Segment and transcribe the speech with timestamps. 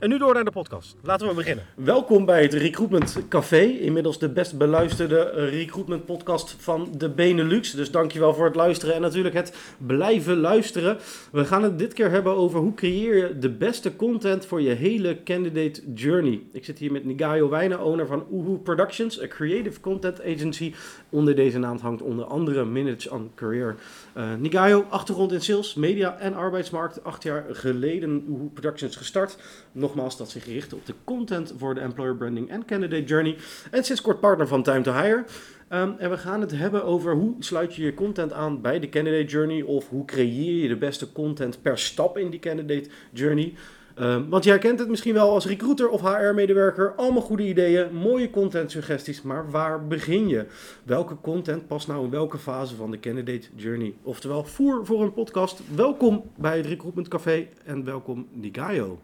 [0.00, 0.96] En nu door naar de podcast.
[1.02, 1.64] Laten we beginnen.
[1.74, 3.60] Welkom bij het Recruitment Café.
[3.60, 7.70] Inmiddels de best beluisterde recruitment podcast van de Benelux.
[7.70, 10.98] Dus dankjewel voor het luisteren en natuurlijk het blijven luisteren.
[11.32, 14.70] We gaan het dit keer hebben over hoe creëer je de beste content voor je
[14.70, 16.42] hele candidate journey.
[16.52, 20.74] Ik zit hier met Nigayo Wijnen, owner van Uhu Productions, een creative content agency.
[21.10, 23.76] Onder deze naam hangt onder andere Minutes on Career.
[24.16, 27.04] Uh, Nigayo, achtergrond in sales, media en arbeidsmarkt.
[27.04, 29.36] Acht jaar geleden Uhu Productions gestart.
[29.72, 33.36] Nog nogmaals dat zich richten op de content voor de employer branding en candidate journey.
[33.70, 35.24] En sinds kort partner van Time to Hire.
[35.72, 38.88] Um, en we gaan het hebben over hoe sluit je je content aan bij de
[38.88, 43.54] candidate journey of hoe creëer je de beste content per stap in die candidate journey.
[44.00, 46.94] Um, want jij kent het misschien wel als recruiter of HR-medewerker.
[46.96, 50.46] Allemaal goede ideeën, mooie content suggesties, maar waar begin je?
[50.84, 53.94] Welke content past nou in welke fase van de candidate journey?
[54.02, 55.60] Oftewel, voer voor een podcast.
[55.74, 58.98] Welkom bij het Recruitment Café en welkom Nigayo.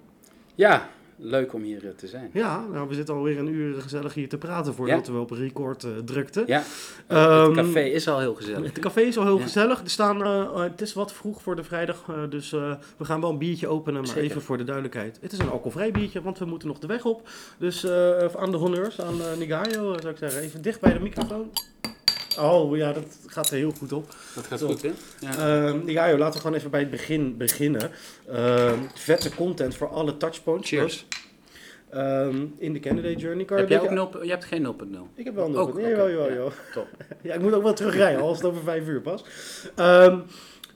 [0.54, 2.30] Ja, leuk om hier eh, te zijn.
[2.32, 5.84] Ja, nou, we zitten alweer een uur gezellig hier te praten voordat we op record
[5.84, 6.44] uh, drukten.
[6.46, 6.62] Ja,
[7.08, 8.66] um, het café is al heel gezellig.
[8.66, 9.80] Het café is al heel gezellig.
[9.82, 13.38] Er staan, uh, het is wat vroeg voor de vrijdag, dus we gaan wel een
[13.38, 15.18] biertje openen, maar even voor de duidelijkheid.
[15.20, 17.28] Het is een alcoholvrij biertje, want we moeten nog de weg op.
[17.58, 17.86] Dus
[18.36, 21.50] aan de honneurs, aan Nigayo, zou ik zeggen, even dicht bij de microfoon.
[22.38, 24.14] Oh ja, dat gaat er heel goed op.
[24.34, 24.92] Dat gaat goed, hè?
[25.20, 25.68] Ja.
[25.68, 27.90] Uh, ja, joh, laten we gewoon even bij het begin beginnen.
[28.30, 30.68] Uh, vette content voor alle touchpoints.
[30.68, 31.06] Cheers.
[31.94, 33.44] Um, in de candidate journey.
[33.44, 34.98] Kan heb je, ook 0, je hebt geen 0.0?
[35.14, 35.54] Ik heb wel 0.0.
[35.54, 35.90] Oh, okay.
[35.90, 36.86] Jawel, ja, top.
[37.22, 39.24] ja, ik moet ook wel terugrijden, als het over vijf uur pas.
[39.76, 40.22] Um,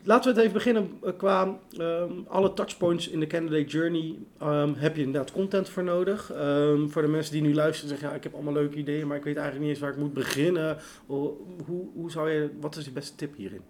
[0.02, 4.14] Laten we het even beginnen eh, qua um, alle touchpoints in de candidate journey.
[4.42, 6.32] Um, heb je inderdaad content voor nodig?
[6.34, 9.16] Um, voor de mensen die nu luisteren zeggen, ja, ik heb allemaal leuke ideeën, maar
[9.16, 10.76] ik weet eigenlijk niet eens waar ik moet beginnen.
[11.06, 11.32] Hoe,
[11.94, 13.62] hoe zou je, wat is je beste tip hierin?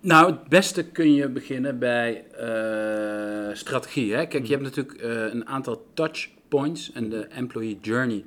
[0.00, 4.14] nou, het beste kun je beginnen bij uh, strategie.
[4.14, 4.26] Hè?
[4.26, 8.24] Kijk, je hebt natuurlijk uh, een aantal touchpoints en de employee journey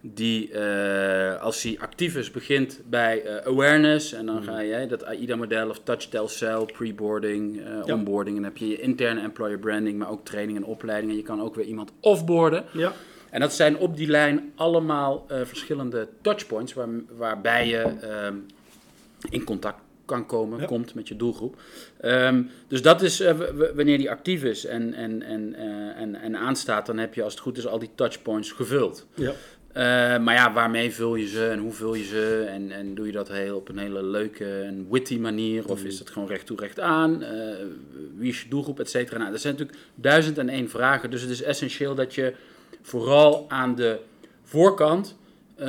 [0.00, 4.42] die uh, als hij actief is begint bij uh, awareness en dan mm.
[4.42, 7.94] ga je dat AIDA-model of touch, tell, sell, preboarding, uh, ja.
[7.94, 11.16] onboarding en dan heb je je interne employer branding, maar ook training en opleiding en
[11.16, 12.64] je kan ook weer iemand offboarden.
[12.72, 12.92] Ja.
[13.30, 18.34] En dat zijn op die lijn allemaal verschillende touchpoints waar, waarbij je ehm,
[19.30, 21.60] in contact kan komen, komt met je doelgroep.
[22.02, 23.22] Um, dus dat is
[23.74, 25.54] wanneer die actief is en, en, en,
[25.94, 29.06] en, en aanstaat, dan heb je als het goed is al die touchpoints gevuld.
[29.14, 29.32] Ja.
[29.78, 29.84] Uh,
[30.18, 32.46] maar ja, waarmee vul je ze en hoe vul je ze?
[32.48, 35.68] En, en doe je dat heel, op een hele leuke en witty manier?
[35.68, 37.22] Of is het gewoon recht toe, recht aan?
[37.22, 37.28] Uh,
[38.16, 39.18] wie is je doelgroep, et cetera?
[39.18, 41.10] Nou, dat zijn natuurlijk duizend en één vragen.
[41.10, 42.34] Dus het is essentieel dat je
[42.82, 43.98] vooral aan de
[44.44, 45.16] voorkant
[45.60, 45.66] uh,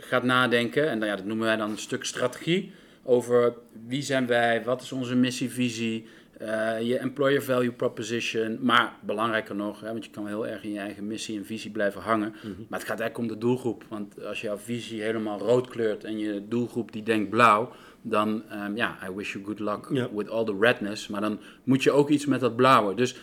[0.00, 0.88] gaat nadenken.
[0.88, 2.72] En ja, dat noemen wij dan een stuk strategie.
[3.02, 3.52] Over
[3.86, 6.06] wie zijn wij, wat is onze missie, visie...
[6.42, 10.72] Uh, je employer value proposition, maar belangrijker nog, hè, want je kan heel erg in
[10.72, 12.34] je eigen missie en visie blijven hangen.
[12.42, 12.48] Mhm.
[12.68, 13.84] Maar het gaat eigenlijk om de doelgroep.
[13.88, 17.72] Want als jouw visie helemaal rood kleurt en je doelgroep die denkt blauw,
[18.02, 21.08] dan um, ja, I wish you good luck with all the redness.
[21.08, 22.94] Maar dan moet je ook iets met dat blauwe.
[22.94, 23.16] Dus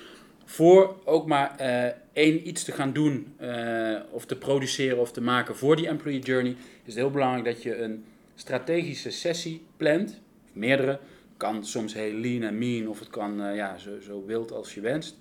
[0.46, 5.22] voor ook maar uh, één iets te gaan doen uh, of te produceren of te
[5.22, 8.03] maken voor die employee journey, is het heel belangrijk dat je een
[8.36, 10.19] strategische sessie plant,
[10.53, 11.00] meerdere
[11.40, 14.74] kan soms heel lean en mean of het kan uh, ja, zo, zo wild als
[14.74, 15.18] je wenst.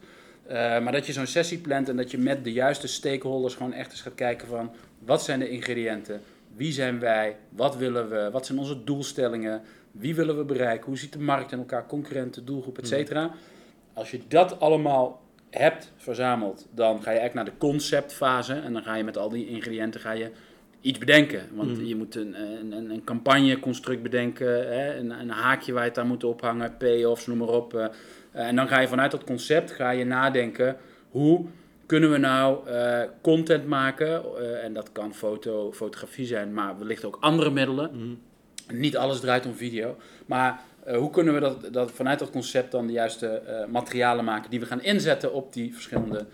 [0.47, 3.73] Uh, maar dat je zo'n sessie plant en dat je met de juiste stakeholders gewoon
[3.73, 6.21] echt eens gaat kijken van wat zijn de ingrediënten,
[6.57, 10.99] wie zijn wij, wat willen we, wat zijn onze doelstellingen, wie willen we bereiken, hoe
[10.99, 12.89] ziet de markt in elkaar, concurrenten, doelgroep, et mm.
[12.89, 13.35] cetera.
[13.93, 18.83] Als je dat allemaal hebt verzameld, dan ga je eigenlijk naar de conceptfase en dan
[18.83, 20.31] ga je met al die ingrediënten ga je
[20.81, 21.49] iets bedenken.
[21.53, 21.85] Want mm.
[21.85, 26.07] je moet een, een, een campagneconstruct bedenken, hè, een, een, haakje waar je het aan
[26.07, 27.75] moet ophangen, payoffs, noem maar op.
[27.75, 27.87] Uh,
[28.33, 30.77] en dan ga je vanuit dat concept ga je nadenken,
[31.09, 31.47] hoe
[31.87, 34.23] kunnen we nou uh, content maken?
[34.39, 37.91] Uh, en dat kan foto, fotografie zijn, maar wellicht ook andere middelen.
[37.93, 38.19] Mm.
[38.73, 39.97] Niet alles draait om video.
[40.27, 44.61] Maar hoe kunnen we dat, dat, vanuit dat concept dan de juiste materialen maken die
[44.61, 46.27] we gaan inzetten op die verschillende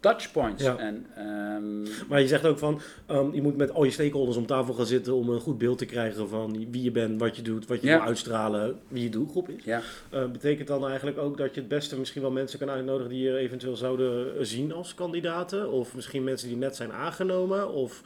[0.00, 0.64] touchpoints.
[0.64, 1.86] En, um...
[2.08, 2.80] Maar je zegt ook van,
[3.10, 5.78] um, je moet met al je stakeholders om tafel gaan zitten om een goed beeld
[5.78, 7.96] te krijgen van wie je bent, wat je doet, wat je ja.
[7.96, 9.64] wil uitstralen, wie je doelgroep is.
[9.64, 9.82] Ja.
[10.14, 13.22] Uh, betekent dan eigenlijk ook dat je het beste misschien wel mensen kan uitnodigen die
[13.22, 15.70] je eventueel zouden zien als kandidaten?
[15.70, 17.72] Of misschien mensen die net zijn aangenomen?
[17.72, 18.02] Of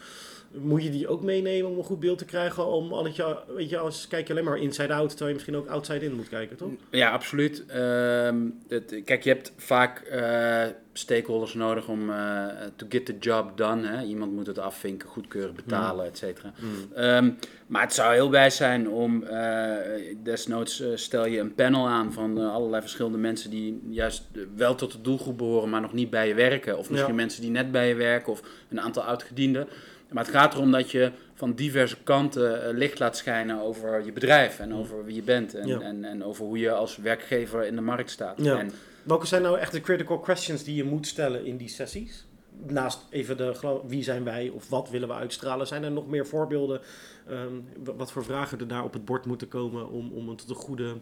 [0.54, 2.66] Moet je die ook meenemen om een goed beeld te krijgen?
[2.66, 5.56] Om al het je, weet je, als kijk je alleen maar inside-out, terwijl je misschien
[5.56, 6.70] ook outside-in moet kijken, toch?
[6.90, 7.64] Ja, absoluut.
[7.66, 8.36] Ehm,
[8.68, 12.46] het, kijk, je hebt vaak eh, stakeholders nodig om uh,
[12.76, 13.86] to get the job done.
[13.86, 14.04] Hè?
[14.04, 16.52] Iemand moet het afvinken, goedkeuren, betalen, et cetera.
[16.58, 16.96] Mm.
[16.96, 17.30] Ehm,
[17.66, 19.76] maar het zou heel wijs zijn om, eh,
[20.22, 24.24] desnoods stel je een panel aan van allerlei verschillende mensen die juist
[24.56, 26.78] wel tot de doelgroep behoren, maar nog niet bij je werken.
[26.78, 27.20] Of misschien Ja.
[27.20, 29.68] mensen die net bij je werken of een aantal oudgedienden.
[30.12, 34.12] Maar het gaat erom dat je van diverse kanten eh, licht laat schijnen over je
[34.12, 35.54] bedrijf en over wie je bent.
[35.54, 35.80] En, Ja.
[35.80, 38.38] en, en over hoe je als werkgever in de markt staat.
[38.42, 38.58] Ja.
[38.58, 38.70] En,
[39.02, 42.26] Welke zijn nou echt de critical questions die je moet stellen in die sessies?
[42.66, 46.26] Naast even de wie zijn wij of wat willen we uitstralen, zijn er nog meer
[46.26, 46.80] voorbeelden
[47.28, 47.52] ehm,
[47.84, 50.54] wa- wat voor vragen er daar op het bord moeten komen om, om tot een
[50.54, 50.94] goede,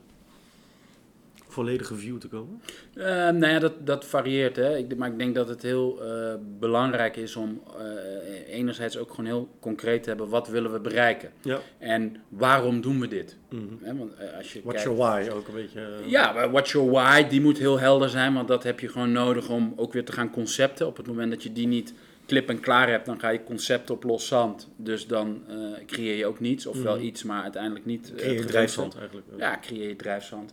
[1.53, 2.61] volledige view te komen?
[2.95, 4.57] Eh, nou ja, dat, dat varieert.
[4.57, 4.77] Hè.
[4.77, 9.27] Ik, maar ik denk dat het heel eh, belangrijk is om eh, enerzijds ook gewoon
[9.27, 10.29] heel concreet te hebben.
[10.29, 11.31] Wat willen we bereiken?
[11.43, 11.59] Ja.
[11.79, 13.37] En waarom doen we dit?
[13.49, 15.89] Want, eh, als je What's kijkt- your why ook een beetje?
[16.07, 17.29] Ja, what's your why?
[17.29, 20.13] Die moet heel helder zijn, want dat heb je gewoon nodig om ook weer te
[20.13, 20.87] gaan concepten.
[20.87, 21.95] Op het moment dat je die niet
[22.27, 24.69] klip en klaar hebt, dan ga je concept op los zand.
[24.77, 25.43] Dus dan
[25.87, 27.05] creëer je ook niets, of wel Mhm.
[27.05, 28.11] iets, maar uiteindelijk niet.
[28.11, 29.27] eh, Creëer je drijfzand eigenlijk.
[29.37, 30.53] Ja, creëer je drijfzand.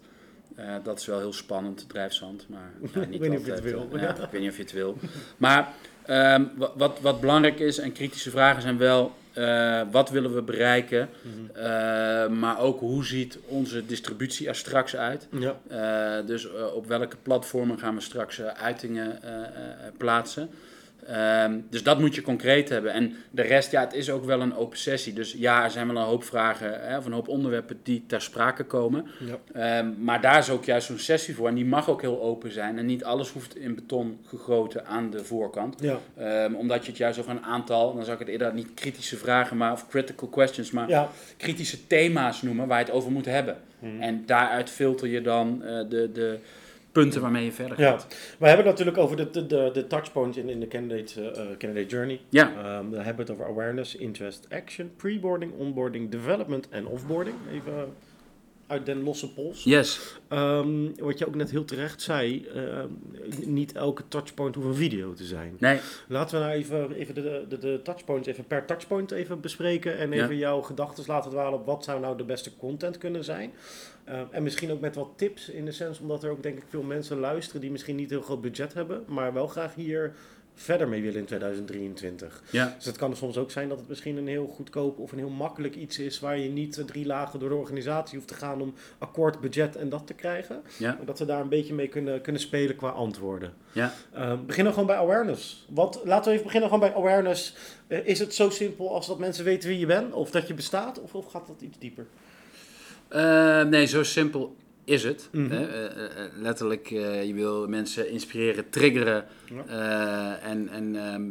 [0.58, 3.52] Eh, dat is wel heel spannend, drijfzand, maar ja, niet Ik weet niet of je
[3.52, 3.88] het wil.
[3.94, 4.98] eh, ja, ik weet niet of je het wil.
[5.38, 5.74] Maar
[6.06, 6.44] ehm,
[6.76, 11.10] wat, wat, belangrijk is, en kritische vragen zijn wel, eh, wat willen we bereiken?
[11.22, 12.40] Mhm.
[12.40, 15.28] Maar ook hoe ziet onze distributie er straks uit?
[15.32, 16.22] Ja.
[16.22, 19.20] Dus op welke platformen gaan we straks uitingen
[19.98, 20.50] plaatsen?
[21.08, 22.94] Ehm, dus dat moet je concreet hebben.
[22.94, 25.14] En de rest, ja, het is ook wel een open sessie.
[25.14, 28.22] Dus ja, er zijn wel een hoop vragen hè, of een hoop onderwerpen die ter
[28.22, 29.06] sprake komen.
[29.20, 29.38] Ja.
[29.80, 31.48] Ehm, maar daar is ook juist zo'n sessie voor.
[31.48, 32.78] En die mag ook heel open zijn.
[32.78, 35.76] En niet alles hoeft in beton gegoten aan de voorkant.
[35.82, 36.00] Ja.
[36.18, 39.18] Ehm, omdat je het juist over een aantal, dan zou ik het eerder niet kritische
[39.18, 41.10] vragen, maar of critical questions, maar Ja.
[41.38, 43.58] kritische thema's noemen waar je het over moet hebben.
[43.80, 44.02] Mhm.
[44.02, 46.40] En daaruit filter je dan eh, de, de
[47.02, 48.08] punten waarmee je verder Ja, gaat.
[48.40, 51.28] we hebben het natuurlijk over de, de, de, de touchpoints in, in de candidate, eh,
[51.28, 52.20] eh, candidate journey.
[52.30, 52.48] Ja.
[52.50, 57.36] Ehm, dan hebben we het over awareness, interest, action, preboarding, onboarding, development en offboarding.
[57.52, 57.74] Even
[58.68, 59.64] uit den losse pols.
[59.64, 60.20] Yes.
[60.28, 62.88] Ehm, wat je ook net heel terecht zei, ehm,
[63.46, 65.56] niet elke touchpoint hoeft een video te zijn.
[65.60, 65.80] Nee.
[66.08, 70.14] Laten we nou even, even de, de, de touchpoints even per touchpoint even bespreken en
[70.14, 73.52] even jouw gedachten laten dwalen op wat zou nou de beste content kunnen zijn.
[74.04, 76.64] Ehm, en misschien ook met wat tips in de sens, omdat er ook denk ik
[76.70, 80.14] veel mensen luisteren die misschien niet heel groot budget hebben, maar wel graag hier
[80.60, 82.44] verder mee willen in 2023.
[82.50, 82.74] Ja.
[82.76, 85.30] Dus het kan soms ook zijn dat het misschien een heel goedkoop of een heel
[85.30, 88.74] makkelijk iets is waar je niet drie lagen door de organisatie hoeft te gaan om
[88.98, 90.62] akkoord, budget en dat te krijgen.
[90.78, 91.00] Ja.
[91.06, 93.54] Dat we daar een beetje mee kunnen, kunnen spelen qua antwoorden.
[93.72, 93.94] Ja.
[94.14, 95.66] Ehm, beginnen gewoon bij awareness.
[95.70, 97.56] Wat, laten we even beginnen gewoon bij awareness.
[97.88, 100.54] Eh, is het zo simpel als dat mensen weten wie je bent of dat je
[100.54, 101.02] bestaat?
[101.02, 102.06] Of, of gaat dat iets dieper?
[103.08, 104.56] Eh, nee, zo simpel
[104.88, 105.30] is het.
[105.32, 105.50] Mhm.
[105.52, 105.68] hè.
[105.68, 109.26] Eh, eh, eh, letterlijk, je wil mensen inspireren, triggeren
[109.68, 111.24] eh, en, en ehm,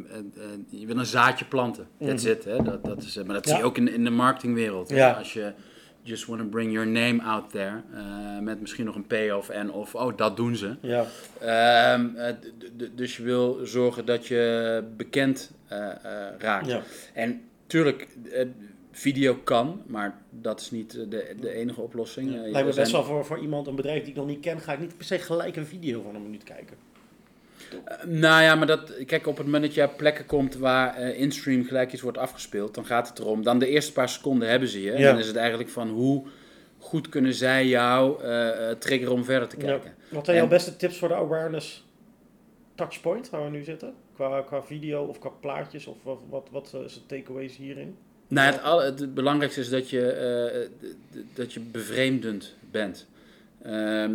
[0.69, 1.87] je wil een zaadje planten.
[1.99, 2.11] Mhm.
[2.11, 2.45] it.
[2.45, 2.63] Hè.
[2.63, 3.51] Dat, dat is, maar dat Ja.
[3.51, 4.91] zie je ook in, in de marketingwereld.
[4.91, 5.11] Ja.
[5.11, 5.53] Als je
[6.03, 7.83] just want to bring your name out there,
[8.41, 10.77] met misschien nog een P of N of oh, dat doen ze.
[10.81, 11.05] Ja.
[11.41, 12.35] Ehm, eh,
[12.95, 15.53] dus je wil zorgen dat je bekend
[16.39, 16.67] raakt.
[16.67, 16.83] ja.
[17.15, 18.09] En tuurlijk,
[18.99, 22.29] video kan, maar dat is niet eh, de, de enige oplossing.
[22.29, 24.41] Eh, Lijkt me zijn- best wel voor, voor iemand, een bedrijf die ik nog niet
[24.41, 26.77] ken, ga ik niet per se gelijk een video van een minuut kijken.
[27.85, 30.95] Eh, nou ja, maar dat, kijk, op het moment dat je op plekken komt waar
[30.97, 33.43] eh instream gelijk iets wordt afgespeeld, dan gaat het erom.
[33.43, 34.93] Dan de eerste paar seconden hebben ze je.
[34.93, 35.11] En Ja.
[35.11, 36.25] dan is het eigenlijk van hoe
[36.79, 39.95] goed kunnen zij jou eh, eh, triggeren om verder te kijken.
[40.09, 41.85] Wat zijn jouw beste tips voor de awareness
[42.75, 43.95] touchpoint waar we nu zitten?
[44.15, 47.97] Qua, qua video of qua plaatjes of wat, wat, wat is de takeaways hierin?
[48.29, 50.89] Nou, het, al, het belangrijkste is dat je, eh,
[51.35, 53.07] dat je bevreemdend bent.
[53.63, 54.13] Ehm,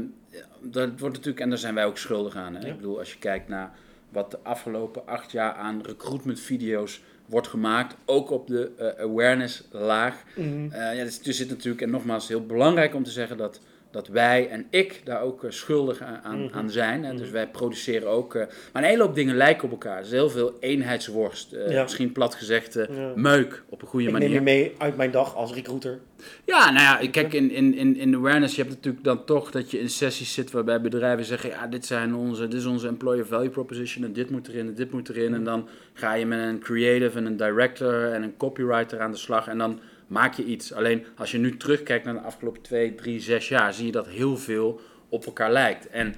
[0.61, 2.55] dat wordt natuurlijk, en daar zijn wij ook schuldig aan.
[2.55, 2.61] Hè?
[2.61, 2.67] Ja.
[2.67, 3.71] Ik bedoel, als je kijkt naar
[4.09, 9.63] wat de afgelopen acht jaar aan recruitment video's wordt gemaakt, ook op de eh, awareness
[9.71, 10.23] laag.
[10.35, 13.59] Eh, ja, dus er zit natuurlijk, en nogmaals, heel belangrijk om te zeggen dat,
[13.91, 16.55] dat wij en ik daar ook eh, schuldig aan, aan, Mhm.
[16.57, 17.03] aan zijn.
[17.03, 17.11] Hè?
[17.11, 17.31] Dus Mhm.
[17.31, 19.97] wij produceren ook, eh, maar een hele hoop dingen lijken op elkaar.
[19.97, 21.81] Er is heel veel eenheidsworst, eh, Ja.
[21.81, 22.87] misschien plat gezegd, Ja.
[23.15, 24.27] meuk op een goede Ik manier.
[24.29, 25.99] neem je mee uit mijn dag als recruiter.
[26.45, 29.71] Ja, nou ja, kijk, in, in, in, in awareness, je hebt natuurlijk dan toch dat
[29.71, 33.25] je in sessies zit waarbij bedrijven zeggen, ja, dit, zijn onze, dit is onze employer
[33.25, 35.33] value proposition en dit moet erin en dit moet erin.
[35.33, 39.17] En dan ga je met een creative en een director en een copywriter aan de
[39.17, 39.79] slag en dan
[40.11, 40.73] maak je iets.
[40.73, 44.07] Alleen als je nu terugkijkt naar de afgelopen twee, drie, zes jaar, zie je dat
[44.07, 45.89] heel veel op elkaar lijkt.
[45.89, 46.15] En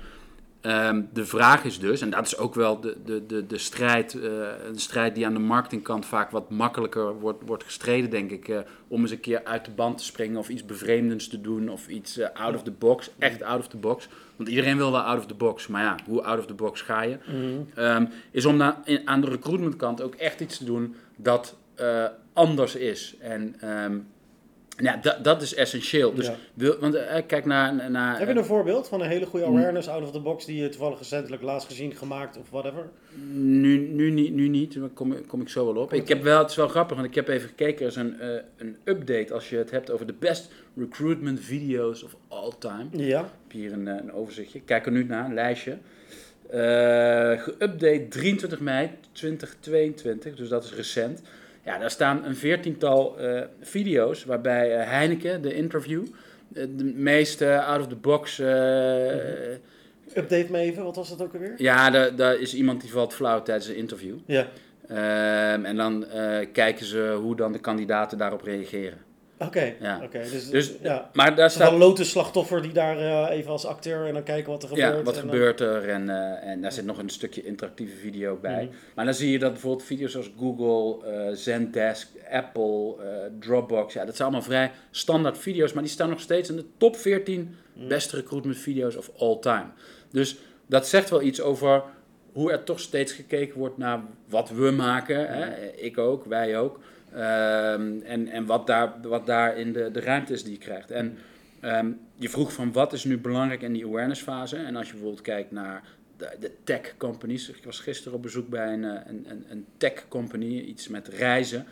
[0.64, 4.14] Ehm, de vraag is dus, en dat is ook wel de, de, de, de strijd,
[4.14, 4.24] uh,
[4.68, 8.48] een strijd die aan de marketingkant vaak wat makkelijker wordt, wordt gestreden, denk ik.
[8.48, 11.70] Uh, om eens een keer uit de band te springen of iets bevreemdends te doen
[11.70, 14.08] of iets uh, out of the box, echt out of the box.
[14.36, 16.82] Want iedereen wil wel out of the box, maar ja, hoe out of the box
[16.82, 17.18] ga je?
[17.28, 17.84] Mm.
[17.84, 21.58] Um, is om na, in, aan de recruitmentkant ook echt iets te doen dat
[22.34, 23.16] anders is.
[23.20, 24.08] En um,
[24.78, 26.14] ja, dat, dat is essentieel.
[26.14, 28.20] Dus wil, want uh, kijk naar, naar.
[28.20, 30.70] Heb je een voorbeeld van een hele goede awareness out of the box die je
[30.70, 32.90] toevallig recentelijk laatst gezien, gemaakt of whatever?
[33.34, 35.94] Nu, nu, niet, nu niet, daar kom, kom ik zo wel op.
[35.94, 37.82] ik heb wel, het is wel grappig, want ik heb even gekeken.
[37.82, 42.04] Er is een, uh, een update als je het hebt over de best recruitment videos
[42.04, 42.86] of all time.
[42.92, 43.20] Ja.
[43.20, 44.62] Ik heb hier een, een overzichtje.
[44.62, 45.78] Kijk er nu naar, een lijstje.
[46.54, 51.22] Uh, geüpdate 23 mei 2022, dus dat is recent.
[51.66, 56.06] Ja, daar staan een veertiental uh, video's waarbij uh, Heineken, de interview,
[56.54, 58.40] uh, de meeste out-of-the-box...
[60.16, 61.54] Update me even, wat was dat ook alweer?
[61.58, 64.16] Ja, daar is iemand die valt flauw tijdens een interview.
[64.26, 64.48] Ja.
[65.54, 66.06] Um, en dan
[66.52, 68.98] kijken ze hoe dan de kandidaten daarop reageren.
[69.46, 70.00] Oké, ja.
[70.04, 70.20] oké.
[70.32, 71.10] dus, dus, ja.
[71.14, 71.72] maar daar staat...
[71.72, 74.98] een lotus slachtoffer die daar uh, even als acteur en dan kijken wat er gebeurt.
[74.98, 78.38] Ja, wat en gebeurt er en, uh, en daar zit nog een stukje interactieve video
[78.42, 78.64] bij.
[78.64, 78.70] Mm.
[78.96, 82.96] Maar dan zie je dat bijvoorbeeld video's als Google, uh, Zendesk, Apple,
[83.40, 86.66] Dropbox, ja, dat zijn allemaal vrij standaard video's, maar die staan nog steeds in de
[86.78, 87.88] top 14 mm.
[87.88, 89.68] beste recruitment video's of all time.
[90.12, 91.84] Dus dat zegt wel iets over
[92.34, 95.28] hoe er toch steeds gekeken wordt naar wat we maken.
[95.28, 95.72] Hè?
[95.72, 96.80] Ik ook, wij ook.
[97.16, 100.92] Um, en en wat, daar, wat daar in de, de ruimte is die je krijgt.
[100.92, 101.18] En
[101.62, 104.56] um, je vroeg van wat is nu belangrijk in die awareness fase.
[104.56, 105.84] En als je bijvoorbeeld kijkt naar
[106.18, 107.50] de, de tech companies.
[107.50, 111.66] Ik was gisteren op bezoek bij een, een, een, een tech company, iets met reizen.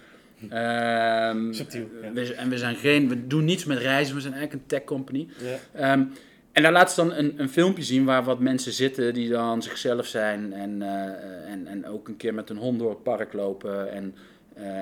[0.43, 2.11] Um, Subtiel, ja.
[2.11, 4.83] we, en we zijn geen, we doen niets met reizen, we zijn eigenlijk een tech
[4.83, 5.27] company.
[5.73, 5.93] Ja.
[5.93, 6.11] Um,
[6.51, 9.61] en daar laat ze dan een, een filmpje zien waar wat mensen zitten die dan
[9.61, 13.33] zichzelf zijn en, uh, en, en ook een keer met een hond door het park
[13.33, 13.91] lopen.
[13.91, 14.15] En,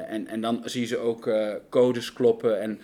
[0.08, 2.62] en, en dan zie je ze ook uh, codes kloppen.
[2.62, 2.80] En,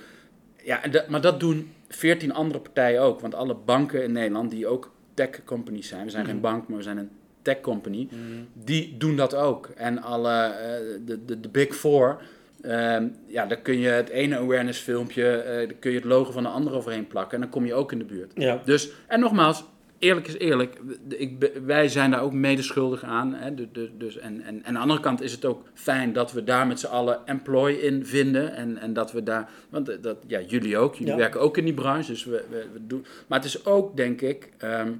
[0.63, 3.19] ja, en dat, maar dat doen veertien andere partijen ook.
[3.19, 6.29] Want alle banken in Nederland die ook tech companies zijn, we zijn mm.
[6.29, 7.09] geen bank, maar we zijn een
[7.41, 8.47] tech company, mm.
[8.53, 9.69] die doen dat ook.
[9.75, 12.21] En alle, uh, de, de, de big four,
[12.65, 16.43] um, ja, daar kun je het ene awareness filmpje, uh, kun je het logo van
[16.43, 18.31] de andere overheen plakken en dan kom je ook in de buurt.
[18.35, 18.61] Ja.
[18.65, 19.63] Dus, en nogmaals,
[19.99, 23.33] eerlijk is eerlijk, ik, wij zijn daar ook medeschuldig aan.
[23.33, 23.53] Hè,
[23.97, 26.67] dus, en, en, en aan de andere kant is het ook fijn dat we daar
[26.67, 28.53] met z'n allen employ in vinden.
[28.53, 31.19] En, en dat we daar, want dat, ja, jullie ook, jullie Ja.
[31.19, 32.11] werken ook in die branche.
[32.11, 34.91] Dus we, we, we doen, maar het is ook, denk ik, ehm,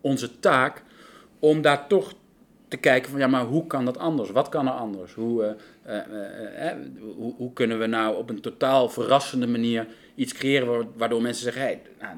[0.00, 0.82] onze taak
[1.38, 2.12] om daar toch
[2.68, 4.30] te kijken van ja, maar hoe kan dat anders?
[4.30, 5.14] Wat kan er anders?
[5.14, 6.72] Hoe, uh, uh, uh,
[7.16, 11.62] hoe, hoe, kunnen we nou op een totaal verrassende manier iets creëren waardoor mensen zeggen,
[11.62, 12.16] hey, nou,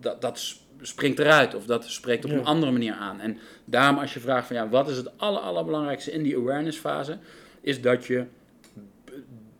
[0.00, 0.38] dat, dat
[0.82, 2.36] springt eruit of dat spreekt op Ja.
[2.36, 3.20] een andere manier aan.
[3.20, 6.78] En daarom als je vraagt van ja, wat is het aller, allerbelangrijkste in die awareness
[6.78, 7.18] fase,
[7.60, 8.24] is dat je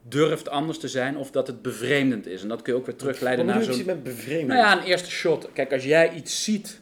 [0.09, 2.43] durft anders te zijn of dat het bevreemdend is.
[2.43, 3.85] En dat kun je ook weer terugleiden naar zo'n...
[3.87, 4.05] met?
[4.27, 5.49] Nou ja, een eerste shot.
[5.53, 6.81] Kijk, als jij iets ziet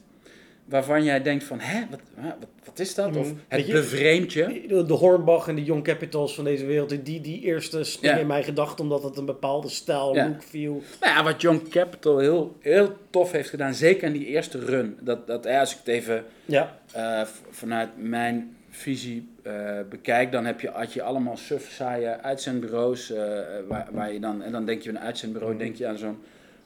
[0.71, 3.17] waarvan jij denkt van, hè, wat, wat, wat is dat?
[3.17, 4.65] Of Mm, het bevreemdt je.
[4.69, 8.23] De, de Hornbach en de Young Capitals van deze wereld, die, die eerste springen Ja.
[8.23, 10.27] in mijn gedachten omdat het een bepaalde stijl, Ja.
[10.29, 10.83] look, feel.
[11.01, 14.97] Nou ja, wat Young Capital heel, heel tof heeft gedaan, zeker in die eerste run.
[15.01, 19.53] Dat, dat, als ik het even Ja, eh, vanuit mijn visie eh,
[19.91, 23.11] bekijk, dan heb je, had je allemaal suf saaie uitzendbureaus.
[23.13, 23.23] eh,
[23.69, 25.63] waar, waar je dan, en dan denk je een uitzendbureau, Mhm.
[25.63, 26.19] denk je aan zo'n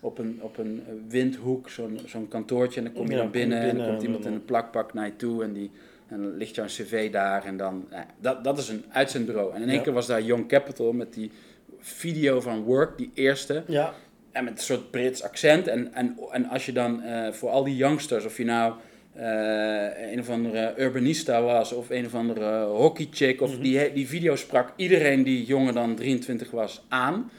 [0.05, 2.79] op een, op een windhoek, zo'n zo'n kantoortje.
[2.81, 5.07] En dan kom je Ja, dan binnen, en dan komt iemand in een plakpak naar
[5.07, 5.71] je toe en, die,
[6.09, 7.45] en dan ligt jouw cv daar.
[7.45, 9.55] En dan, nou ja, dat, dat is een uitzendbureau.
[9.55, 9.83] En in één Ja.
[9.83, 11.31] keer was daar Young Capital met die
[11.79, 13.63] video van Work, die eerste.
[13.67, 13.95] ja,
[14.33, 15.67] En met een soort Brits accent.
[15.67, 18.75] En, en, en als je dan eh, voor al die youngsters, of je nou
[19.13, 23.63] eh, een of andere urbanista was, of een of andere hockeychick, of Mhm.
[23.63, 27.31] die, die video sprak iedereen die jonger dan 23 was aan.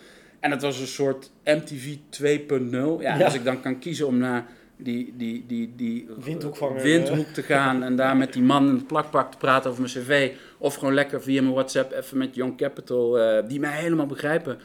[0.46, 2.22] En het was een soort MTV 2.0.
[2.22, 3.24] Ja, en Ja.
[3.26, 4.46] Als ik dan kan kiezen om naar
[4.78, 8.88] die, die, die, die Windhoekvanger, windhoek te gaan en daar met die man in het
[8.88, 10.32] plakpak te praten over mijn cv.
[10.58, 14.58] Of gewoon lekker via mijn WhatsApp even met Young Capital, eh, die mij helemaal begrijpen,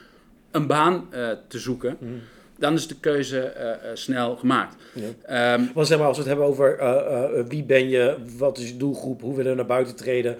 [0.51, 1.97] een baan eh, te zoeken.
[2.01, 2.13] Mhm.
[2.59, 4.77] Dan is de keuze eh, eh, snel gemaakt.
[4.95, 5.09] Ja.
[5.55, 8.59] Ehm, Want zeg maar, als we het hebben over eh, eh, wie ben je, wat
[8.59, 10.37] is je doelgroep, hoe we er naar buiten treden,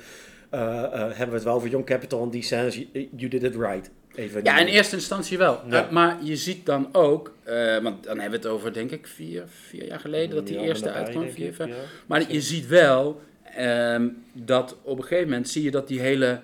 [0.51, 3.55] eh, eh, hebben we het wel over Young Capital in die sense, you did it
[3.55, 3.91] right.
[4.15, 5.61] Even ja, in eerste instantie wel.
[5.69, 5.85] Ja.
[5.87, 9.07] Eh, maar je ziet dan ook, eh, want dan hebben we het over, denk ik,
[9.07, 11.23] vier, vier jaar geleden dat die Ja, eerste uitkwam.
[11.23, 11.77] denk Vier, ik, vijf- ja.
[12.07, 13.21] Maar je ziet wel
[13.57, 16.41] ehm, dat op een gegeven moment zie je dat die hele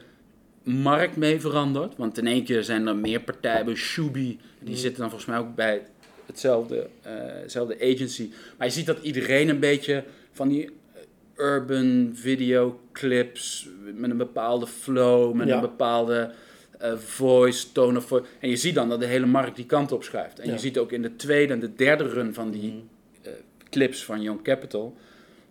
[0.62, 1.96] markt mee verandert.
[1.96, 4.80] Want in één keer zijn er meer partijen, Shubi, die Mm.
[4.80, 5.82] zitten dan volgens mij ook bij
[6.26, 8.30] hetzelfde, eh, hetzelfde agency.
[8.58, 10.70] Maar je ziet dat iedereen een beetje van die
[11.36, 16.30] urban videoclips met een bepaalde flow, met een bepaalde
[16.78, 18.26] eh, voice, tone of voice.
[18.40, 20.38] En je ziet dan dat de hele markt die kant op schuift.
[20.38, 20.52] En Ja.
[20.52, 22.78] je ziet ook in de tweede en de derde run van die Mhm.
[23.22, 23.32] eh,
[23.70, 24.94] clips van Young Capital,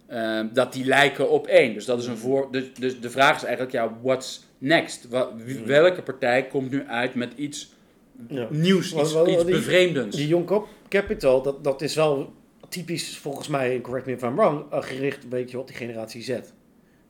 [0.05, 1.73] eh, dat die lijken op één.
[1.73, 2.47] Dus dat is een voor.
[2.51, 5.07] Dus, dus de vraag is eigenlijk, ja, what's next?
[5.09, 5.65] Mhm.
[5.65, 7.73] welke partij komt nu uit met iets
[8.29, 8.47] Ja.
[8.49, 10.15] nieuws, iets, iets die- bevreemdends?
[10.17, 12.33] Die Young Cap- Capital, dat, dat is wel
[12.69, 16.29] typisch volgens mij, correct me if I'm wrong, gericht een beetje op die generatie Z.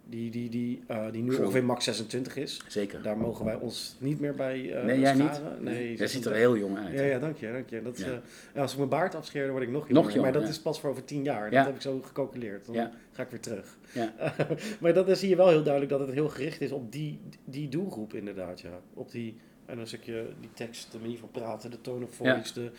[0.09, 2.61] Die, die, die, eh, die nu ongeveer max 26 is.
[2.67, 3.01] Zeker.
[3.01, 5.41] Daar mogen wij ons niet meer bij eh nee, jij niet?
[5.59, 6.93] Nee, Jij ziet er heel jong uit.
[6.93, 7.51] Ja, ja, dank je.
[7.51, 7.81] Dank je.
[7.81, 8.21] Dat, Ja.
[8.53, 10.07] eh, als ik mijn baard afscheer, dan word ik nog Nog jonger.
[10.07, 10.47] jonger, maar dat ja.
[10.49, 11.51] is pas voor over tien jaar.
[11.51, 11.57] Ja.
[11.57, 12.65] Dat heb ik zo gecalculeerd.
[12.65, 13.77] Dan ga ik weer terug.
[13.93, 14.13] Ja.
[14.81, 17.19] maar dat, dan zie je wel heel duidelijk dat het heel gericht is op die,
[17.45, 18.59] die doelgroep inderdaad.
[18.61, 18.79] Ja.
[18.93, 22.53] Op die, en een stukje die tekst, de manier van praten, de tone of voice.
[22.53, 22.69] De,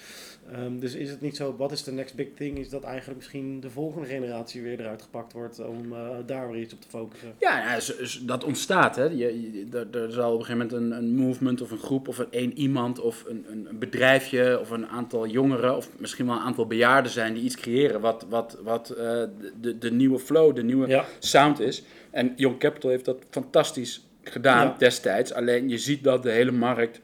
[0.52, 2.58] ehm, dus is het niet zo, wat is de next big thing?
[2.58, 6.60] Is dat eigenlijk misschien de volgende generatie weer eruit gepakt wordt om eh, daar weer
[6.60, 7.34] iets op te focussen?
[7.38, 7.78] Ja, ja
[8.22, 8.96] dat ontstaat.
[8.96, 9.04] Hè.
[9.04, 12.08] Je, je- er, er zal op een gegeven moment een, een movement of een groep
[12.08, 16.34] of een één iemand of een, een, bedrijfje of een aantal jongeren of misschien wel
[16.34, 20.18] een aantal bejaarden zijn die iets creëren wat, wat, wat eh, de, de, de nieuwe
[20.18, 21.04] flow, de nieuwe Ja.
[21.18, 21.82] sound is.
[22.10, 24.74] En Young Capital heeft dat fantastisch gedaan Ja.
[24.78, 25.32] destijds.
[25.32, 27.00] Alleen je ziet dat de hele markt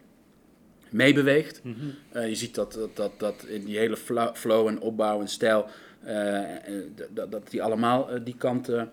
[0.90, 1.60] meebeweegt.
[1.64, 1.76] Mhm.
[2.12, 3.96] Eh, je ziet dat, dat, dat, dat in die hele
[4.34, 5.66] flow en opbouw en stijl,
[6.04, 6.40] eh,
[7.10, 8.90] dat, dat die allemaal eh, die kanten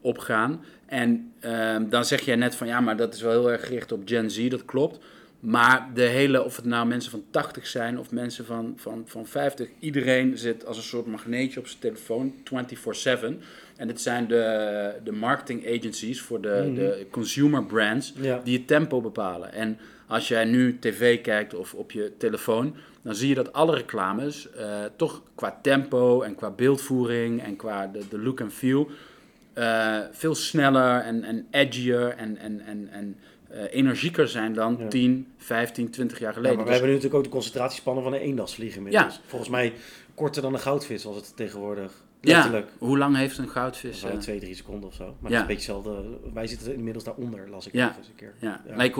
[0.00, 0.64] opgaan.
[0.86, 3.92] En ehm, dan zeg jij net van ja, maar dat is wel heel erg gericht
[3.92, 4.98] op Gen Z, dat klopt.
[5.40, 9.26] Maar de hele, of het nou mensen van 80 zijn of mensen van, van, van
[9.26, 13.42] 50, iedereen zit als een soort magneetje op zijn telefoon 24-7.
[13.76, 16.74] En dit zijn de, de marketing agencies voor de, Mhm.
[16.74, 18.40] de consumer brands Ja.
[18.44, 19.52] die het tempo bepalen.
[19.52, 23.74] En als jij nu tv kijkt of op je telefoon, dan zie je dat alle
[23.74, 24.66] reclames eh,
[24.96, 28.90] toch qua tempo en qua beeldvoering en qua de, de look en feel
[29.52, 33.16] eh, veel sneller en, en edgier en, en, en, en
[33.48, 34.88] eh, energieker zijn dan Ja.
[34.88, 36.56] 10, 15, 20 jaar Ja, geleden.
[36.56, 39.20] maar we Dus- hebben nu natuurlijk ook de concentratievliegen van een eendagsvlieg inmiddels.
[39.26, 39.72] Volgens mij
[40.14, 41.92] korter dan een goudvis was het tegenwoordig.
[42.20, 42.66] Letterlijk.
[42.80, 44.00] ja, hoe lang heeft een goudvis?
[44.00, 45.04] Dat eh, twee, drie seconden of zo.
[45.20, 45.40] Maar Ja.
[45.40, 46.18] het is een beetje hetzelfde.
[46.34, 47.84] Wij zitten inmiddels daaronder, las ik Ja.
[47.86, 48.32] even eens een keer.
[48.38, 48.60] ja.
[48.68, 48.76] Ja.
[48.76, 48.96] Maar ik,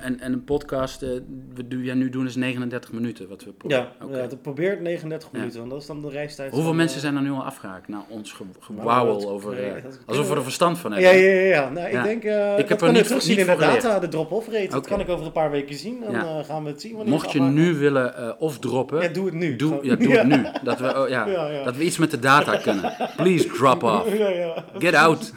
[0.00, 1.08] en, en een podcast, eh
[1.54, 3.88] we doen, ja, nu doen is 39 minuten wat we proberen.
[4.00, 5.38] Ja, ja, het probeert 39 Ja.
[5.38, 6.50] minuten, want dat is dan de reistijd.
[6.50, 7.88] Hoeveel van, mensen eh, zijn er nu al afgehaakt?
[7.88, 9.54] Nou, ons gewauwel over...
[9.54, 9.72] nee,
[10.06, 11.10] alsof we er verstand van hebben.
[11.18, 11.40] ja, ja.
[11.40, 11.68] ja.
[11.70, 11.86] Nou.
[11.86, 12.22] Ik denk,
[12.58, 14.68] Ik heb er niet terugzien voor- in de data, de drop-off rate.
[14.68, 16.00] Dat kan ik over een paar weken zien.
[16.00, 16.96] Dan gaan we het zien.
[17.08, 19.56] Mocht je nu willen of droppen, Ja, doe het nu.
[19.56, 20.46] doe, ja, doe het nu.
[20.62, 21.64] Dat we, oh, ja.
[21.64, 22.96] dat we iets met de data kunnen.
[23.16, 24.16] Please drop off.
[24.18, 24.64] Ja, ja.
[24.78, 25.32] Get out.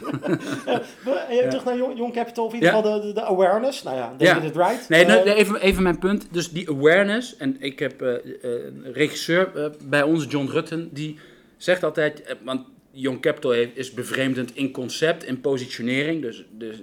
[1.04, 2.80] Maar, eh, Terug naar Young, Young Capital, of in ieder Ja.
[2.82, 3.82] geval de, de, de awareness.
[3.82, 4.34] Nou ja, Ja.
[4.34, 4.88] David it right.
[4.88, 6.26] Nee, nee, Eh, nee, even, even mijn punt.
[6.30, 7.36] Dus die awareness.
[7.36, 11.18] En ik heb eh, eh, een regisseur eh, bij ons, John Rutten, die
[11.56, 12.22] zegt altijd.
[12.22, 16.22] eh, want Young Capital heeft, is bevreemdend in concept, in positionering.
[16.22, 16.82] Dus, dus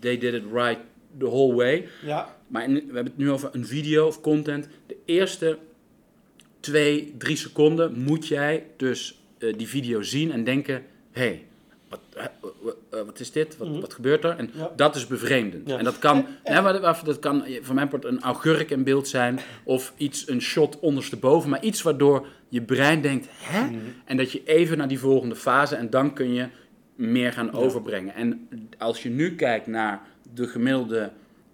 [0.00, 0.78] they did it right
[1.18, 1.88] the whole way.
[2.04, 4.68] Ja, Maar in- we hebben het nu over een video of content.
[4.86, 5.58] De eerste
[6.60, 10.74] twee, drie seconden moet jij dus eh, die video zien en denken:
[11.10, 11.44] hé, hey,
[11.88, 13.56] wat, eh, eh, wat is dit?
[13.56, 13.80] Wat, Mhm.
[13.80, 14.36] wat gebeurt er?
[14.36, 14.72] En Ja.
[14.76, 15.68] dat is bevreemdend.
[15.68, 15.78] Ja.
[15.78, 19.38] En dat kan, hè, maar dat- kan voor mijn part een augurk in beeld zijn
[19.64, 23.64] of iets, een shot ondersteboven, maar iets waardoor je brein denkt: hè?
[23.64, 23.74] Mhm.
[24.04, 26.46] En dat je even naar die volgende fase en dan kun je
[26.94, 28.14] meer gaan overbrengen.
[28.14, 28.48] En
[28.78, 30.00] als je nu kijkt naar
[30.34, 31.10] de gemiddelde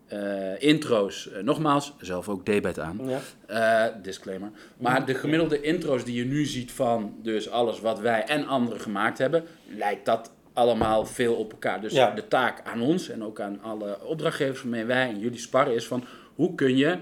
[0.06, 3.20] eh, intro's, eh, nogmaals, zelf ook debet aan, ja.
[3.46, 4.50] eh, disclaimer.
[4.78, 8.80] Maar de gemiddelde intro's die je nu ziet van dus alles wat wij en anderen
[8.80, 9.44] gemaakt hebben,
[9.76, 11.80] lijkt dat allemaal veel op elkaar.
[11.80, 12.10] Dus Ja.
[12.10, 15.86] de taak aan ons en ook aan alle opdrachtgevers waarmee wij en jullie sparren is
[15.86, 16.98] van hoe kun je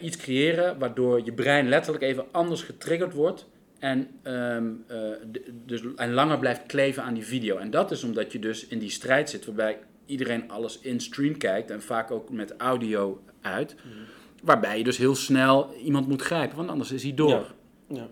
[0.00, 3.46] iets creëren waardoor je brein letterlijk even anders getriggerd wordt
[3.82, 4.98] en, ehm, eh,
[5.66, 7.56] dus, en langer blijft kleven aan die video.
[7.56, 11.36] En dat is omdat je dus in die strijd zit waarbij iedereen alles in stream
[11.36, 13.76] kijkt en vaak ook met audio uit.
[14.42, 17.28] Waarbij je dus heel snel iemand moet grijpen, want anders is hij door.
[17.28, 17.44] Ja.
[17.88, 18.08] Ja.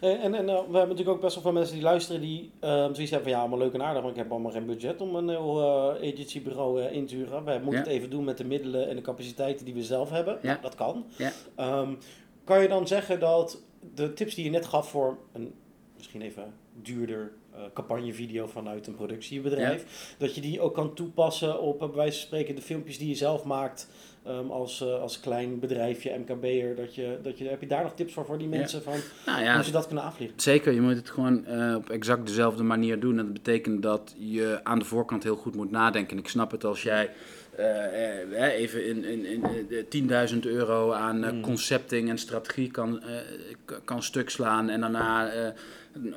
[0.00, 2.70] En, en, eh, we hebben natuurlijk ook best wel veel mensen die luisteren die eh,
[2.70, 5.14] zoiets hebben van ja, allemaal leuk en aardig, maar ik heb allemaal geen budget om
[5.14, 7.44] een heel eh, agencybureau in te huren.
[7.44, 7.86] Wij moeten Ja.
[7.86, 10.38] het even doen met de middelen en de capaciteiten die we zelf hebben.
[10.42, 10.48] Ja.
[10.48, 11.06] Nou, dat kan.
[11.16, 11.32] Ja.
[11.56, 11.94] Ehm,
[12.44, 13.62] kan je dan zeggen dat
[13.94, 15.54] de tips die je net gaf voor een
[15.96, 17.32] misschien even duurder
[17.74, 22.26] campagnevideo vanuit een productiebedrijf, dat je die ook kan toepassen op eh, bij wijze van
[22.26, 23.88] spreken de filmpjes die je zelf maakt
[24.24, 27.94] ehm, als, eh, als klein bedrijfje, MKB'er, dat je, dat je, heb je daar nog
[27.94, 28.56] tips voor voor die Ja.
[28.56, 28.94] mensen van
[29.26, 30.40] Nou ja, hoe ze dat kunnen aanvliegen?
[30.40, 33.18] Zeker, je moet het gewoon eh, op exact dezelfde manier doen.
[33.18, 36.16] En dat betekent dat je aan de voorkant heel goed moet nadenken.
[36.16, 37.10] En ik snap het als jij
[37.56, 39.44] eh, eh, even in, in, in
[40.10, 41.40] eh, 10.000 euro aan eh, Mm.
[41.42, 43.16] concepting en strategie kan, eh,
[43.84, 44.68] kan stuk slaan.
[44.68, 45.48] En daarna eh,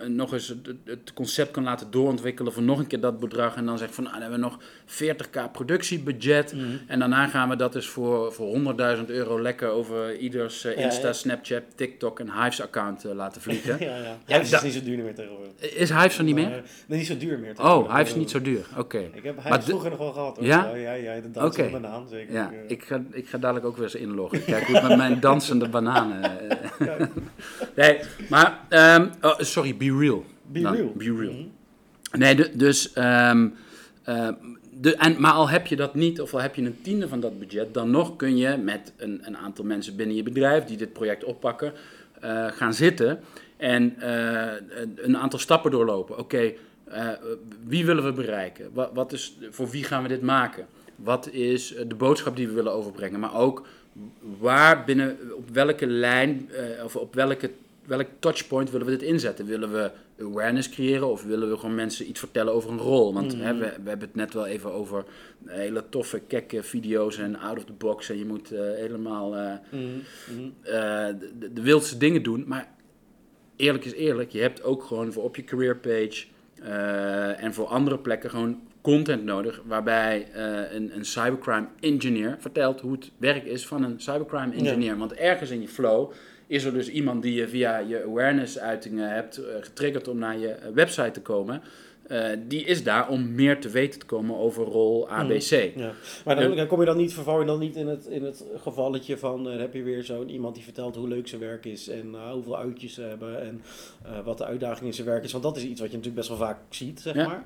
[0.07, 0.55] nog eens
[0.85, 3.55] het, concept kan laten doorontwikkelen voor nog een keer dat bedrag.
[3.55, 6.53] En dan zegt van, nou, dan hebben we nog 40k productiebudget.
[6.53, 6.65] Mhm.
[6.87, 8.57] En daarna gaan we dat dus voor, voor
[8.97, 13.79] 100.000 euro lekker over ieders uh, Insta, Snapchat, TikTok en Hives account uh, laten vliegen.
[13.85, 14.17] ja, ja.
[14.25, 15.51] Hives is niet zo duur meer tegenwoordig.
[15.59, 16.63] Is Hives er niet meer?
[16.87, 19.09] nee, niet zo duur meer Oh, Hives is niet zo duur, oké.
[19.13, 20.37] Ik heb Hives vroeger nog wel gehad.
[20.37, 20.45] Hoor.
[20.45, 20.75] Ja?
[20.75, 21.81] Ja, ja, de dansende okay.
[21.81, 22.33] banaan zeker.
[22.33, 24.43] Ja, ik ga, ik ga dadelijk ook weer eens inloggen.
[24.43, 26.21] Kijk hoe het met mijn dansende bananen...
[27.75, 28.59] nee, maar...
[28.69, 30.25] Um, oh, sorry, be real.
[30.51, 30.93] Be real.
[30.95, 31.33] Be real.
[31.33, 31.47] Mhm.
[32.11, 32.95] Nee, dus...
[32.97, 33.53] Um,
[34.09, 34.29] uh,
[34.79, 37.19] de, en, maar al heb je dat niet, of al heb je een tiende van
[37.19, 40.77] dat budget, dan nog kun je met een, een aantal mensen binnen je bedrijf die
[40.77, 41.73] dit project oppakken,
[42.23, 43.19] uh, gaan zitten
[43.57, 44.51] en uh,
[44.95, 46.17] een aantal stappen doorlopen.
[46.17, 46.53] Oké,
[46.89, 47.09] uh,
[47.65, 48.69] wie willen we bereiken?
[48.73, 50.65] Wat, wat, is, voor wie gaan we dit maken?
[50.95, 53.19] Wat is de boodschap die we willen overbrengen?
[53.19, 53.67] Maar ook
[54.39, 56.49] waar binnen, op welke lijn
[56.83, 57.51] of op welke
[57.85, 59.45] welk touchpoint willen we dit inzetten?
[59.45, 63.13] Willen we awareness creëren of willen we gewoon mensen iets vertellen over een rol?
[63.13, 63.59] Want hè, mm.
[63.59, 65.05] we, we, hebben het net wel even over
[65.45, 68.09] hele toffe, kekke video's en out of the box.
[68.09, 70.01] En je moet uh, helemaal uh, mm.
[70.63, 70.73] uh,
[71.39, 72.43] de, de, wildste dingen doen.
[72.47, 72.71] Maar
[73.55, 76.25] eerlijk is eerlijk, je hebt ook gewoon voor op je career page
[77.37, 80.27] en voor andere plekken gewoon content nodig waarbij
[80.71, 84.97] een, een, cybercrime engineer vertelt hoe het werk is van een cybercrime engineer.
[84.97, 86.11] Want ergens in je flow
[86.53, 90.47] is er dus iemand die je via je awareness-uitingen hebt uh, getriggerd om naar je
[90.47, 91.61] eh, website te komen.
[92.07, 95.75] Uh, die is daar om meer te weten te komen over rol ABC.
[95.75, 95.91] Mm, ja.
[96.25, 99.17] Maar dan, kom je dan niet, verval je dan niet in het, in het gevalletje
[99.17, 102.11] van, uh, heb je weer zo'n iemand die vertelt hoe leuk zijn werk is en
[102.11, 103.61] uh, hoeveel uitjes ze hebben en
[104.23, 105.31] wat de uitdaging in zijn werk is.
[105.31, 107.43] Want dat is iets wat je natuurlijk best wel vaak ziet, zeg maar.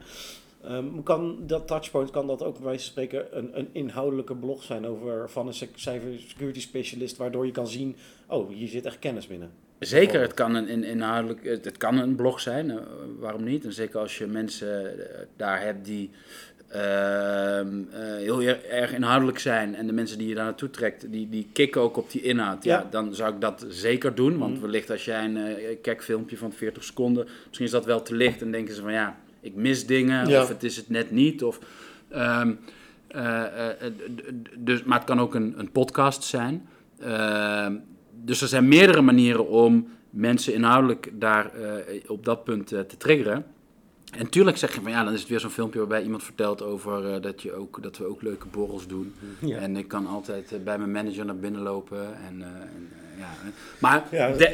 [0.71, 4.63] Um, kan dat touchpoint, kan dat ook bij wijze van spreken een, een inhoudelijke blog
[4.63, 7.95] zijn over, van een cybersecurity specialist, waardoor je kan zien,
[8.27, 9.51] oh, hier zit echt kennis binnen.
[9.79, 12.75] Zeker, het kan een, inhoudelijk, het kan een blog zijn, uh,
[13.19, 13.65] waarom niet?
[13.65, 15.03] En zeker als je mensen uh,
[15.35, 16.09] daar hebt die
[16.75, 17.61] uh,
[18.17, 21.81] heel erg inhoudelijk zijn en de mensen die je daar naartoe trekt, die, die kicken
[21.81, 22.77] ook op die inhoud, ja.
[22.77, 24.37] ja dan zou ik dat zeker doen.
[24.37, 24.61] Want mm.
[24.61, 28.51] wellicht als jij een kijkfilmpje van 40 seconden, misschien is dat wel te licht en
[28.51, 29.17] denken ze van ja,
[29.47, 31.43] ik mis dingen of het is het net niet.
[31.43, 31.59] Of,
[32.15, 32.59] um,
[33.15, 33.43] uh,
[34.57, 36.67] dus, maar het kan ook een, een podcast zijn.
[37.01, 37.67] Uh,
[38.23, 41.51] dus er zijn meerdere manieren om mensen inhoudelijk daar
[42.07, 43.45] op dat punt te triggeren.
[44.11, 46.61] En tuurlijk zeg je van ja, dan is het weer zo'n filmpje waarbij iemand vertelt
[46.61, 49.13] over dat, je ook, dat we ook leuke borrels doen.
[49.39, 49.57] Ja.
[49.57, 53.51] En ik kan altijd bij mijn manager naar binnen lopen en, en ja.
[53.79, 54.03] Maar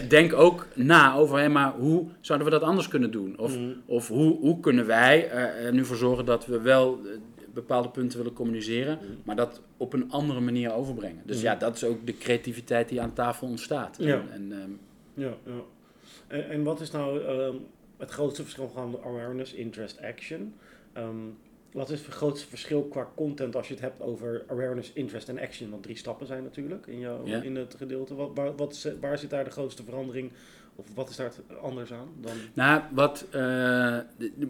[0.10, 3.38] denk ook na over, hè, maar hoe zouden we dat anders kunnen doen?
[3.38, 3.72] Of, mhm.
[3.86, 7.12] of hoe, hoe kunnen wij er nu voor zorgen dat we wel eh,
[7.54, 9.12] bepaalde punten willen communiceren, mhm.
[9.24, 11.22] maar dat op een andere manier overbrengen.
[11.26, 11.46] Dus mhm.
[11.46, 13.96] ja, dat is ook de creativiteit die aan tafel ontstaat.
[14.00, 14.24] Ja.
[14.32, 14.72] En, ehm,
[15.14, 15.62] ja, ja.
[16.28, 17.56] En, en, wat is nou ehm,
[18.04, 20.54] het grootste verschil van awareness, interest, action?
[20.94, 21.28] Ehm,
[21.72, 25.40] wat is het grootste verschil qua content als je het hebt over awareness, interest en
[25.40, 25.70] action?
[25.70, 28.16] Want drie stappen zijn natuurlijk in, jouw, in het gedeelte.
[28.16, 30.32] Wat, waar, wat, waar zit daar de grootste verandering?
[30.76, 32.32] Of wat is daar anders aan dan?
[32.54, 33.98] Nou, wat uh,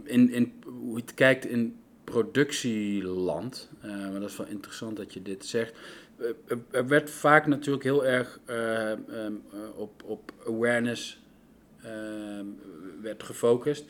[0.04, 5.14] in, in, hoe je het kijkt in productieland, uh, maar dat is wel interessant dat
[5.14, 5.74] je dit zegt.
[6.18, 9.42] Uh, er werd vaak natuurlijk heel erg um,
[9.76, 11.22] op, op awareness
[11.82, 12.46] ehm,
[13.04, 13.86] werd gefocust.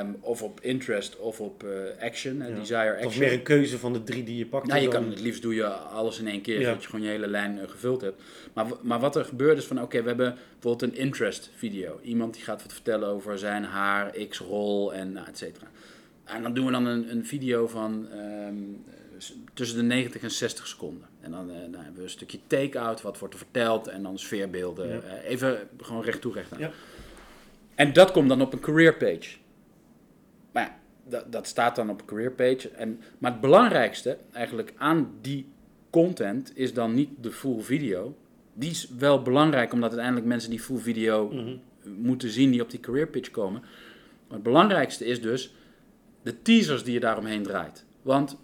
[0.00, 1.70] Um, of op interest of op uh,
[2.00, 2.58] action, ja.
[2.58, 3.06] desire action.
[3.06, 4.66] Of meer een keuze van de drie die je pakt.
[4.66, 6.66] Nou, je kan het liefst doe je alles in één keer, ja.
[6.66, 8.22] zodat je gewoon je hele lijn uh, gevuld hebt.
[8.52, 12.00] Maar, maar wat er gebeurt is van, oké, we hebben bijvoorbeeld een interest video.
[12.02, 15.66] Iemand die gaat wat vertellen over zijn haar, x-rol en nou, et cetera.
[16.24, 18.08] En dan doen we dan een, een video van
[18.46, 18.84] um,
[19.54, 21.08] tussen de 90 en 60 seconden.
[21.20, 24.18] En dan, uh, dan hebben we een stukje take-out, wat wordt er verteld en dan
[24.18, 24.88] sfeerbeelden.
[24.88, 25.18] Ja.
[25.18, 26.70] even gewoon recht toe, recht aan.
[27.76, 29.36] En dat komt dan op een career page.
[30.52, 32.68] Maar ja, dat, dat staat dan op een career page.
[32.70, 35.48] En, maar het belangrijkste eigenlijk aan die
[35.90, 38.16] content is dan niet de full video.
[38.52, 41.56] Die is wel belangrijk omdat uiteindelijk mensen die full video mhm.
[41.96, 43.60] moeten zien die op die career page komen.
[43.60, 45.54] Maar het belangrijkste is dus
[46.22, 47.84] de teasers die je daaromheen draait.
[48.02, 48.38] Want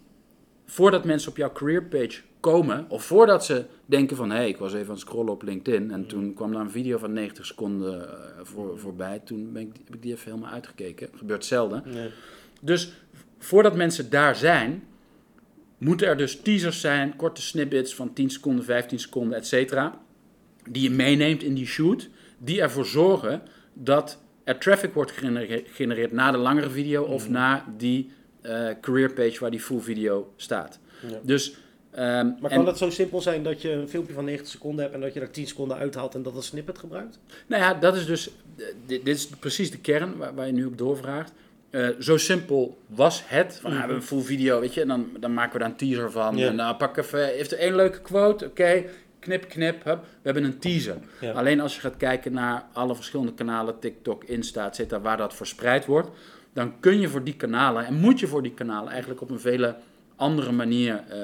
[0.65, 4.57] voordat mensen op jouw career page komen, of voordat ze denken van hé, hey, ik
[4.57, 7.45] was even aan het scrollen op LinkedIn en toen kwam daar een video van 90
[7.45, 8.09] seconden uh,
[8.41, 9.21] voor, voorbij.
[9.25, 11.07] Toen ben ik, heb ik die even helemaal uitgekeken.
[11.09, 11.83] Dat gebeurt zelden.
[11.85, 12.09] Nee.
[12.61, 12.93] Dus
[13.37, 14.83] voordat mensen daar zijn,
[15.77, 20.01] moeten er dus teasers zijn, korte snippets van 10 seconden, 15 seconden, et cetera,
[20.69, 23.41] die je meeneemt in die shoot, die ervoor zorgen
[23.73, 27.33] dat er traffic wordt gegenereerd na de langere video of mm.
[27.33, 30.79] na die uh, career page waar die full video staat.
[31.07, 31.19] Ja.
[31.23, 31.55] Dus
[31.95, 32.05] Ehm,
[32.39, 34.95] Maar en- kan het zo simpel zijn dat je een filmpje van 90 seconden hebt
[34.95, 37.19] en dat je er 10 seconden uithaalt en dat een snippet gebruikt?
[37.47, 40.53] Nou ja, dat is dus, eh, dit, dit is precies de kern waar, waar je
[40.53, 41.31] nu op doorvraagt.
[41.69, 43.59] Eh, zo simpel was het.
[43.61, 45.69] Van, ah, we hebben een full video, weet je, en dan, dan maken we daar
[45.69, 46.37] een teaser van.
[46.37, 46.47] Ja.
[46.47, 48.83] En dan pak even, heeft er één leuke quote, oké,
[49.19, 50.97] knip, knip, hup, we hebben een teaser.
[51.21, 51.31] Ja.
[51.31, 55.33] Alleen als je gaat kijken naar alle verschillende kanalen, TikTok, Insta, et cetera, waar dat
[55.35, 56.09] verspreid wordt,
[56.53, 59.39] dan kun je voor die kanalen, en moet je voor die kanalen eigenlijk op een
[59.39, 59.75] vele
[60.15, 61.17] andere manier eh,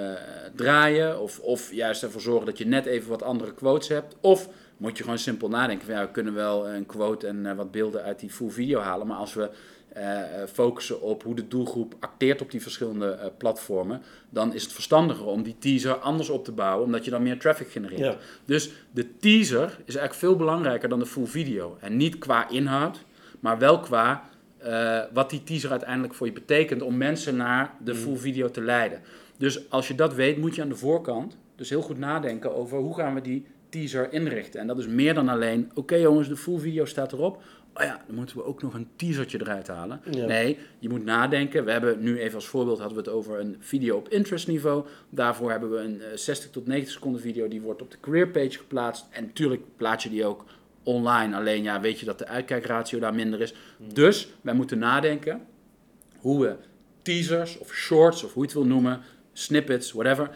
[0.55, 1.21] draaien.
[1.21, 4.15] Of, of juist ervoor zorgen dat je net even wat andere quotes hebt.
[4.19, 7.55] Of moet je gewoon simpel nadenken van ja, we kunnen wel een quote en eh,
[7.55, 9.07] wat beelden uit die full video halen.
[9.07, 9.49] Maar als we
[9.89, 10.17] eh,
[10.53, 15.43] focussen op hoe de doelgroep acteert op die verschillende platformen, dan is het verstandiger om
[15.43, 17.99] die teaser anders op te bouwen, omdat je dan meer traffic genereert.
[17.99, 18.17] Ja.
[18.45, 21.77] Dus de teaser is eigenlijk veel belangrijker dan de full video.
[21.79, 23.03] En niet qua inhoud,
[23.39, 27.95] maar wel qua eh, wat die teaser uiteindelijk voor je betekent om mensen naar de
[27.95, 29.01] full video te leiden.
[29.37, 32.77] Dus als je dat weet, moet je aan de voorkant dus heel goed nadenken over
[32.77, 34.59] hoe gaan we die teaser inrichten.
[34.59, 37.41] En dat is meer dan alleen, oké jongens, de full video staat erop.
[37.73, 40.01] Oh ja, dan moeten we ook nog een teasertje eruit halen.
[40.11, 40.25] Ja.
[40.25, 41.65] Nee, je moet nadenken.
[41.65, 44.85] We hebben nu even als voorbeeld hadden we het over een video op interest niveau.
[45.09, 48.27] Daarvoor hebben we een eh, 60 tot 90 seconden video die wordt op de career
[48.27, 49.05] page geplaatst.
[49.09, 50.45] En natuurlijk plaats je die ook
[50.93, 51.35] online.
[51.35, 53.53] Alleen ja, weet je dat de uitkijkratio daar minder is.
[53.93, 55.41] Dus wij moeten nadenken
[56.17, 56.55] hoe we
[57.01, 59.01] teasers of shorts of hoe je het wil noemen,
[59.33, 60.29] snippets, whatever,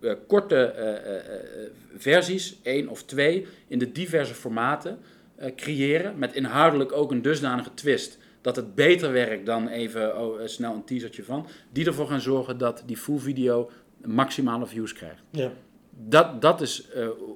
[0.00, 4.98] eh, korte eh, eh, versies, één of twee, in de diverse formaten
[5.56, 6.18] creëren.
[6.18, 8.18] Met inhoudelijk ook een dusdanige twist.
[8.40, 11.46] Dat het beter werkt dan even oh, snel een teasertje van.
[11.72, 13.70] Die ervoor gaan zorgen dat die full video
[14.04, 15.22] maximale views krijgt.
[15.30, 15.52] Ja.
[15.90, 16.88] Dat, dat is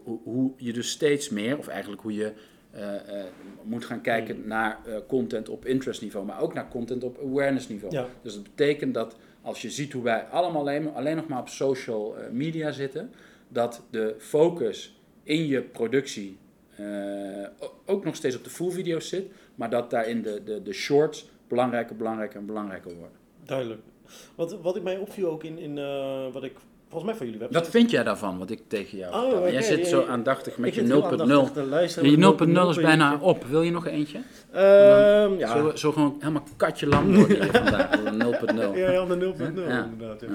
[0.04, 2.32] hoe, je dus steeds meer, of eigenlijk hoe je
[3.62, 7.68] moet gaan kijken naar eh, content op interest niveau, maar ook naar content op awareness
[7.68, 7.94] niveau.
[7.94, 8.06] Ja.
[8.22, 11.48] Dus dat betekent dat als je ziet hoe wij allemaal alleen, alleen nog maar op
[11.48, 13.12] social eh, media zitten,
[13.48, 16.38] dat de focus in je productie
[16.76, 17.46] eh,
[17.86, 21.28] ook nog steeds op de full video's zit, maar dat daarin de, de, de shorts
[21.48, 23.16] belangrijker, belangrijker en belangrijker worden.
[23.44, 23.80] Duidelijk.
[24.34, 26.56] Wat, wat ik mij opviel ook in, in eh, wat ik
[26.94, 27.60] volgens mij van jullie website...
[27.62, 29.50] Wat vind jij daarvan, wat ik tegen jou Oh?
[29.50, 31.06] Jij zit zo aandachtig met Ik je zit heel 0.0.
[31.20, 33.44] aandachtig te luisteren Je met 0.0 mijn is bijna op.
[33.44, 34.18] Wil je nog eentje?
[34.52, 35.56] Ehm, ja.
[35.56, 37.90] Zo, zo gewoon helemaal katje lam worden vandaag.
[37.90, 38.76] door een 0.0.
[38.76, 39.84] Ja, ja, de 0.0 Ja.
[39.84, 40.20] inderdaad.
[40.20, 40.28] Ja.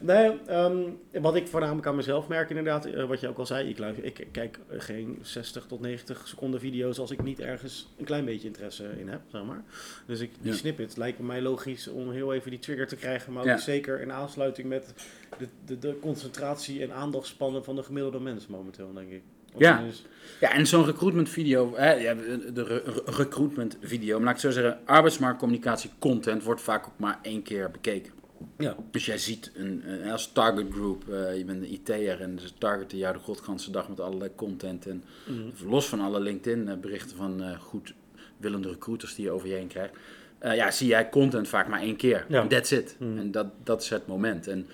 [0.00, 0.76] Nee, ehm,
[1.12, 4.04] wat ik voornamelijk aan mezelf merk inderdaad, eh, wat je ook al zei, ik, luister,
[4.04, 8.46] ik kijk geen 60 tot 90 seconden video's als ik niet ergens een klein beetje
[8.46, 9.62] interesse in heb, zeg maar.
[10.06, 10.56] Dus ik, die Ja.
[10.58, 14.12] snippet lijkt mij logisch om heel even die trigger te krijgen, maar ook zeker in
[14.12, 14.94] aansluiting met
[15.38, 19.22] de, de, de concentratie en aandachtspannen van de gemiddelde mens momenteel, denk ik.
[19.58, 19.80] Ja.
[19.80, 20.04] is-
[20.40, 22.14] Ja, en zo'n recruitment video, hè, ja,
[22.52, 26.92] de re- re- recruitment video, maar laat ik zo zeggen, arbeidsmarktcommunicatie content wordt vaak ook
[26.98, 28.12] maar één keer bekeken.
[28.58, 28.76] ja.
[28.90, 32.48] Dus jij ziet een, een- als target group, eh, je bent een IT'er en ze
[32.58, 34.86] targeten jou de godganse dag met allerlei content.
[34.86, 35.68] En Mhm.
[35.70, 37.94] los van alle LinkedIn eh, berichten van eh, goed
[38.36, 39.94] willende recruiters die je over je heen krijgt.
[40.38, 42.24] eh, ja, zie jij content vaak maar één keer.
[42.28, 42.46] Ja.
[42.46, 42.96] That's it.
[42.98, 43.18] Mhm.
[43.18, 44.46] En dat, dat is het moment.
[44.48, 44.66] En,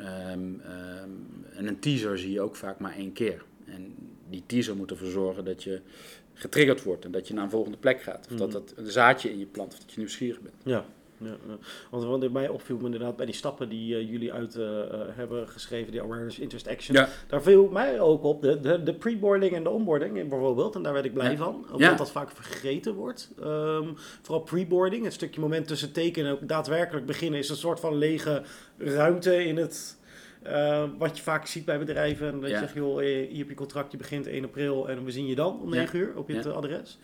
[0.00, 1.10] ehm, ehm,
[1.56, 3.44] en een teaser zie je ook vaak maar één keer.
[3.64, 3.94] En
[4.28, 5.80] die teaser moet ervoor zorgen dat je
[6.34, 8.26] getriggerd wordt en dat je naar een volgende plek gaat.
[8.30, 8.56] Of dat Mhm.
[8.58, 10.54] dat een zaadje in je plant, of dat je nieuwsgierig bent.
[10.64, 10.84] Ja,
[11.20, 11.56] ja, ja.
[11.90, 15.48] Want wat mij opviel inderdaad bij die stappen die eh, jullie uit eh, eh, hebben
[15.48, 16.96] geschreven, die awareness, interest, action.
[16.96, 17.08] Ja.
[17.28, 20.74] Daar viel mij ook op de, de, de pre-boarding en de onboarding bijvoorbeeld.
[20.74, 21.66] En daar werd ik blij van.
[21.72, 23.30] Omdat dat vaak vergeten wordt.
[23.40, 23.88] Ehm,
[24.22, 27.96] vooral pre-boarding, het stukje moment tussen tekenen en ook daadwerkelijk beginnen, is een soort van
[27.96, 28.42] lege
[28.78, 29.98] ruimte in het...
[30.42, 32.32] eh, wat je vaak ziet bij bedrijven.
[32.32, 35.04] En dat je zegt, joh, eh, hier heb je contract, je begint 1 april en
[35.04, 35.80] we zien je dan om Ja.
[35.80, 36.42] 9 uur op je Ja.
[36.42, 36.98] eh, adres.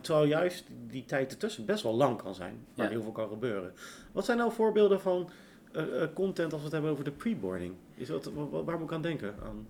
[0.00, 3.72] Terwijl juist die tijd ertussen best wel lang kan zijn, waar heel veel kan gebeuren.
[4.12, 5.30] Wat zijn nou voorbeelden van
[6.14, 7.74] content als we het hebben over de pre-boarding?
[7.94, 8.30] Is dat,
[8.64, 9.34] waar moet ik aan denken?
[9.44, 9.66] Aan?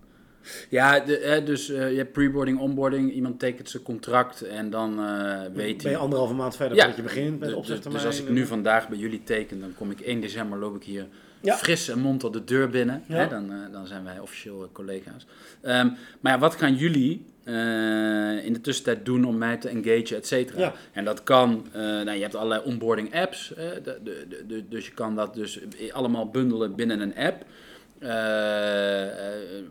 [0.68, 5.40] Ja, de, hè, dus je hebt preboarding, onboarding, iemand tekent zijn contract en dan eh,
[5.40, 5.96] weet ben je hij...
[5.96, 7.48] anderhalve maand verder Ja, dat je begint met
[7.90, 10.82] dus als ik nu vandaag bij jullie teken, dan kom ik 1 december, loop ik
[10.82, 11.06] hier
[11.42, 11.56] Ja.
[11.56, 13.02] fris en monter de deur binnen.
[13.06, 13.14] Ja.
[13.16, 15.26] Hè, dan, eh, dan zijn wij officieel eh, collega's.
[15.60, 15.88] Ehm,
[16.20, 20.26] maar ja, wat gaan jullie eh, in de tussentijd doen om mij te engagen, et
[20.26, 20.58] cetera?
[20.60, 20.72] Ja.
[20.92, 25.14] En dat kan, nou, je hebt allerlei onboarding apps, de, de, de- dus je kan
[25.16, 25.58] dat dus
[25.92, 27.44] allemaal bundelen binnen een app.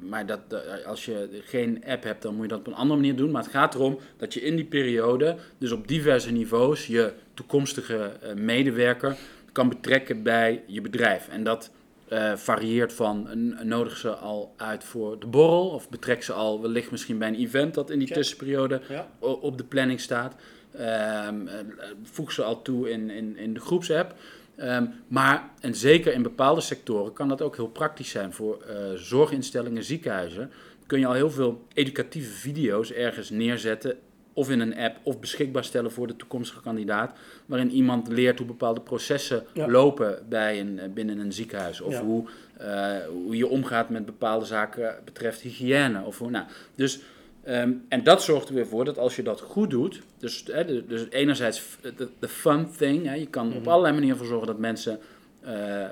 [0.10, 0.40] Maar dat,
[0.86, 3.32] als je geen app hebt, dan moet je dat op een andere manier doen.
[3.32, 8.12] Maar het gaat erom dat je in die periode, dus op diverse niveaus, je toekomstige
[8.36, 9.18] medewerker
[9.52, 11.28] kan betrekken bij je bedrijf.
[11.28, 11.72] En dat
[12.08, 13.28] eh, varieert van
[13.64, 17.40] nodig ze al uit voor de borrel, of betrek ze al wellicht misschien bij een
[17.40, 18.18] event dat in die Check.
[18.18, 20.36] tussenperiode Ja, op de planning staat.
[20.72, 21.56] Ehm, eh,
[22.04, 24.16] voeg ze al toe in, in, in de groepsapp.
[24.56, 28.34] Ehm, maar, en zeker in bepaalde sectoren, kan dat ook heel praktisch zijn.
[28.34, 30.52] Voor uh, zorginstellingen, ziekenhuizen,
[30.86, 33.98] kun je al heel veel educatieve video's ergens neerzetten.
[34.34, 37.18] Of in een app, of beschikbaar stellen voor de toekomstige kandidaat.
[37.46, 41.82] Waarin iemand leert hoe bepaalde processen lopen bij een, eh, binnen een ziekenhuis.
[41.82, 42.26] Of hoe,
[42.62, 46.04] uh, hoe je omgaat met bepaalde zaken betreft hygiëne.
[46.04, 47.00] Of hoe, nou, dus
[47.44, 50.86] Ehm, en dat zorgt er weer voor dat als je dat goed doet, dus, hè,
[50.86, 51.78] dus enerzijds
[52.20, 53.70] de, fun thing, hè, je kan op mhm.
[53.70, 55.00] allerlei manieren voor zorgen dat mensen
[55.46, 55.86] uh,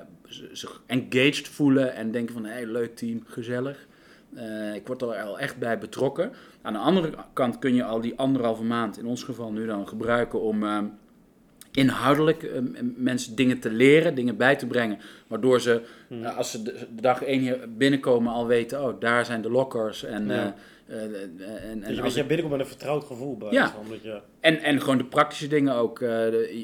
[0.52, 3.86] zich engaged voelen en denken van, hé, hey, leuk team, gezellig.
[4.34, 6.32] Uh, ik word er al echt bij betrokken.
[6.62, 9.88] Aan de andere kant kun je al die anderhalve maand, in ons geval nu dan,
[9.88, 10.78] gebruiken om uh,
[11.72, 12.58] inhoudelijk uh,
[12.96, 14.98] mensen dingen te leren, dingen bij te brengen.
[15.26, 16.24] Waardoor ze, mhm.
[16.24, 20.26] als ze de, dag één hier binnenkomen, al weten, oh, daar zijn de lockers en...
[20.26, 20.50] Ja uh,
[20.90, 23.74] en, dus als je binnenkomt met een vertrouwd gevoel bij ja.
[24.02, 24.20] je...
[24.40, 26.04] en, en gewoon de praktische dingen ook.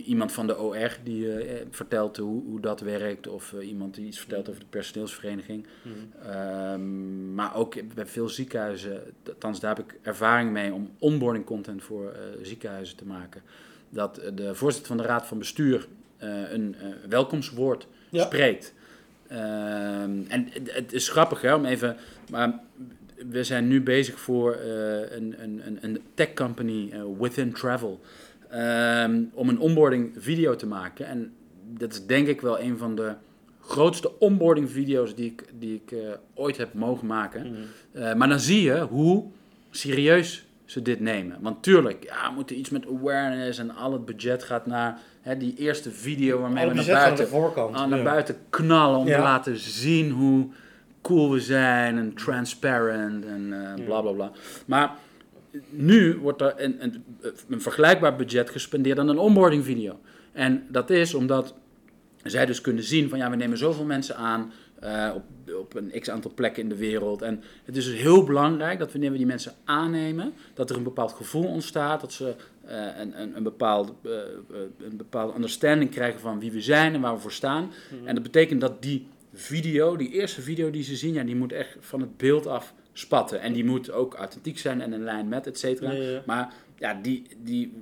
[0.04, 1.28] Iemand van de OR die
[1.70, 3.28] vertelt hoe, hoe dat werkt.
[3.28, 5.66] Of iemand die iets vertelt over de personeelsvereniging.
[5.82, 6.28] Mhm.
[6.30, 11.82] Ehm, maar ook bij veel ziekenhuizen, althans daar heb ik ervaring mee om onboarding content
[11.82, 13.42] voor ziekenhuizen te maken.
[13.88, 15.86] Dat de voorzitter van de raad van bestuur
[16.18, 16.76] een
[17.08, 18.74] welkomstwoord spreekt.
[19.28, 21.96] Ehm, en het is grappig hè, om even...
[22.30, 22.60] Maar
[23.30, 24.62] we zijn nu bezig voor uh,
[25.10, 28.00] een, een, een tech company, uh, Within Travel,
[28.54, 31.06] um, om een onboarding video te maken.
[31.06, 31.32] En
[31.72, 33.14] dat is denk ik wel een van de
[33.60, 37.68] grootste onboarding video's die ik, die ik uh, ooit heb mogen maken.
[37.92, 38.18] Mhm.
[38.18, 39.24] maar dan zie je hoe
[39.70, 41.38] serieus ze dit nemen.
[41.40, 45.36] Want tuurlijk, ja, we moeten iets met awareness en al het budget gaat naar hè,
[45.36, 47.28] die eerste video waarmee we naar buiten,
[47.72, 50.48] aan naar buiten knallen om te laten zien hoe
[51.06, 54.32] cool we zijn en transparent en uh, bla bla bla.
[54.66, 54.96] Maar
[55.68, 57.04] nu wordt er een, een,
[57.48, 60.00] een, vergelijkbaar budget gespendeerd aan een onboarding video.
[60.32, 61.54] En dat is omdat
[62.22, 64.52] zij dus kunnen zien van ja, we nemen zoveel mensen aan
[64.84, 65.24] uh, op,
[65.60, 67.22] op een x aantal plekken in de wereld.
[67.22, 70.82] En het is dus heel belangrijk dat wanneer we die mensen aannemen, dat er een
[70.82, 72.34] bepaald gevoel ontstaat, dat ze
[72.68, 74.12] uh, een, een, een, bepaald, uh,
[74.78, 77.72] een bepaalde understanding krijgen van wie we zijn en waar we voor staan.
[77.90, 78.06] Mhm.
[78.06, 79.06] En dat betekent dat die
[79.36, 82.74] video, die eerste video die ze zien, ja, die moet echt van het beeld af
[82.92, 83.40] spatten.
[83.40, 86.22] En die moet ook authentiek zijn en in lijn met, et cetera.
[86.26, 87.72] Maar ja, die, die,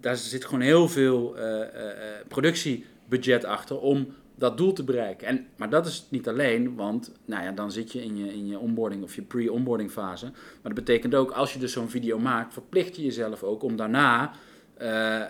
[0.00, 1.60] daar zit gewoon heel veel uh,
[2.28, 5.26] productiebudget achter om dat doel te bereiken.
[5.26, 8.46] En, maar dat is niet alleen, want nou ja, dan zit je in je, in
[8.46, 10.24] je onboarding of je pre-onboarding fase.
[10.24, 13.76] Maar dat betekent ook, als je dus zo'n video maakt, verplicht je jezelf ook om
[13.76, 14.32] daarna
[14.82, 15.22] uh,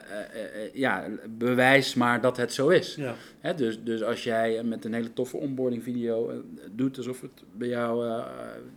[0.72, 2.94] ja, bewijs maar dat het zo is.
[2.94, 3.14] Ja.
[3.40, 7.68] Hè, dus, dus als jij met een hele toffe onboarding video doet alsof het bij
[7.68, 8.22] jou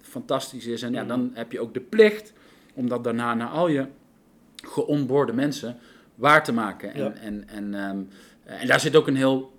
[0.02, 1.38] fantastisch is, en ja, dan mhm.
[1.38, 2.34] heb je ook de plicht
[2.74, 3.86] om dat daarna naar al je
[4.56, 5.78] geonboorde mensen
[6.16, 6.94] waar te maken.
[6.94, 8.08] En, en, en, um,
[8.44, 9.52] en daar zit ook een heel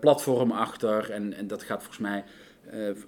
[0.00, 1.10] platform achter.
[1.10, 2.24] En, en dat gaat volgens mij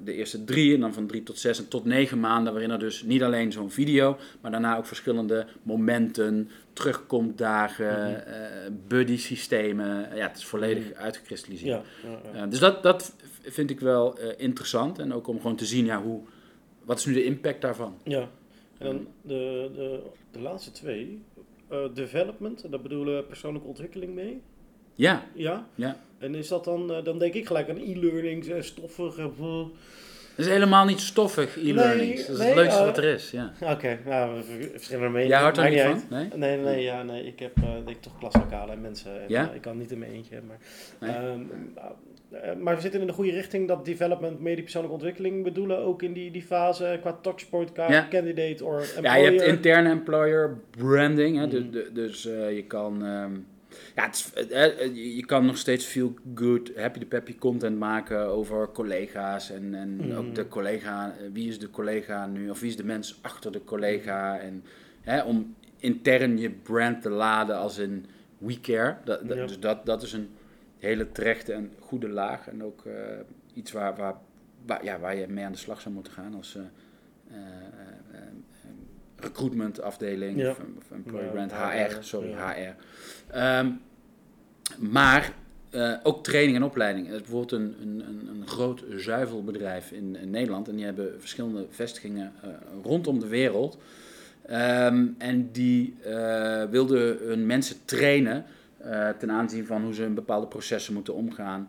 [0.04, 2.78] de eerste drie en dan van drie tot zes en tot negen maanden, waarin er
[2.78, 8.80] dus niet alleen zo'n video, maar daarna ook verschillende momenten, terugkomtdagen, mm -hmm.
[8.88, 10.16] buddy systemen.
[10.16, 11.84] Ja, het is volledig mm uitgekristalliseerd.
[12.02, 12.44] Ja, ja, ja.
[12.44, 16.02] Uh, dus dat, dat vind ik wel interessant en ook om gewoon te zien, ja,
[16.02, 16.20] hoe,
[16.84, 17.96] wat is nu de impact daarvan?
[18.04, 18.28] Ja,
[18.78, 21.22] en dan de, de, de laatste twee,
[21.94, 24.42] development, daar bedoelen persoonlijke ontwikkeling mee.
[24.94, 25.26] Ja.
[25.34, 25.68] Ja?
[25.74, 25.96] Ja.
[26.22, 29.18] En is dat dan, eh, dan denk ik gelijk aan e-learning, eh, stoffig.
[29.18, 29.26] Uh,
[30.36, 32.26] dat is helemaal niet stoffig, e-learning.
[32.26, 33.52] dat is het leukste wat er is, ja.
[33.60, 35.28] Oké, okay, nou, verschillende meningen.
[35.28, 36.02] Jij houdt er niet van?
[36.10, 36.28] Nee?
[36.34, 37.26] Nee, nee, ja, nee.
[37.26, 39.20] Ik heb uh, denk toch klaslokalen en mensen.
[39.20, 39.50] En, ja?
[39.50, 40.58] ik kan niet in mijn eentje, maar...
[41.30, 41.50] Um,
[42.62, 46.12] maar we zitten in de goede richting dat development, medie persoonlijke ontwikkeling bedoelen, ook in
[46.12, 48.06] die, die fase qua touchpoint, qua ja.
[48.10, 49.02] candidate or employer.
[49.02, 51.70] Ja, je hebt interne employer branding, hè, mm.
[51.70, 53.04] dus, dus je kan...
[53.04, 53.46] Um,
[53.94, 58.70] ja, het is, je kan nog steeds veel good, happy de peppy content maken over
[58.72, 59.50] collega's.
[59.50, 60.12] En, en mm.
[60.12, 63.64] ook de collega, wie is de collega nu, of wie is de mens achter de
[63.64, 64.38] collega.
[64.38, 64.64] En
[65.00, 68.06] hè, om intern je brand te laden als een
[68.38, 68.96] we care.
[69.04, 70.30] Dat, Dus dat, dat is een
[70.78, 72.48] hele terechte en goede laag.
[72.48, 72.94] En ook uh,
[73.54, 74.14] iets waar, waar,
[74.66, 76.62] waar, ja, waar je mee aan de slag zou moeten gaan als uh,
[77.30, 77.36] uh,
[79.22, 80.50] recruitment afdeling ja.
[80.50, 80.60] of,
[81.32, 82.74] brand, HR, sorry, HR.
[83.38, 83.80] Um,
[84.78, 85.32] maar
[85.74, 87.08] uh, ook training en opleiding.
[87.08, 91.66] Er is bijvoorbeeld een, een, een, groot zuivelbedrijf in, in, Nederland en die hebben verschillende
[91.70, 92.50] vestigingen uh,
[92.82, 93.78] rondom de wereld.
[94.50, 98.44] Um, en die uh, wilden hun mensen trainen
[99.18, 101.68] ten aanzien van hoe ze in bepaalde processen moeten omgaan.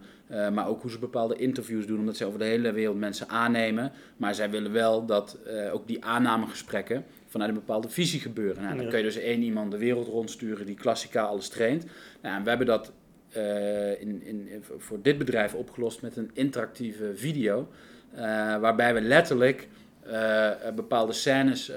[0.54, 3.92] maar ook hoe ze bepaalde interviews doen, omdat ze over de hele wereld mensen aannemen.
[4.18, 5.38] Maar zij willen wel dat
[5.72, 8.64] ook die aannamegesprekken vanuit een bepaalde visie gebeuren.
[8.64, 11.86] Nou, dan kun je dus één iemand de wereld rondsturen die klassikaal alles traint.
[12.22, 12.92] Nou, en we hebben dat
[13.30, 17.68] eh, in, in, voor dit bedrijf opgelost met een interactieve video.
[18.14, 18.22] eh,
[18.58, 19.68] waarbij we letterlijk
[20.06, 21.72] eh, bepaalde scènes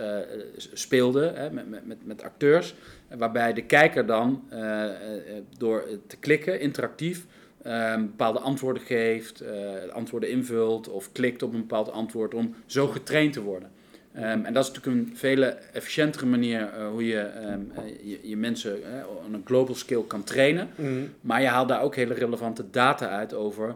[0.57, 2.75] speelden hè, met, met, met, acteurs.
[3.17, 4.49] Waarbij de kijker dan
[5.59, 7.27] door te klikken, interactief,
[7.99, 9.43] bepaalde antwoorden geeft,
[9.93, 13.71] antwoorden invult of klikt op een bepaald antwoord om zo getraind te worden.
[14.17, 15.43] Ehm, en dat is natuurlijk een veel
[15.73, 20.07] efficiëntere manier eh, hoe je, ehm, eh, je je mensen eh, op een global scale
[20.07, 20.69] kan trainen.
[21.21, 23.75] Maar je haalt daar ook hele relevante data uit over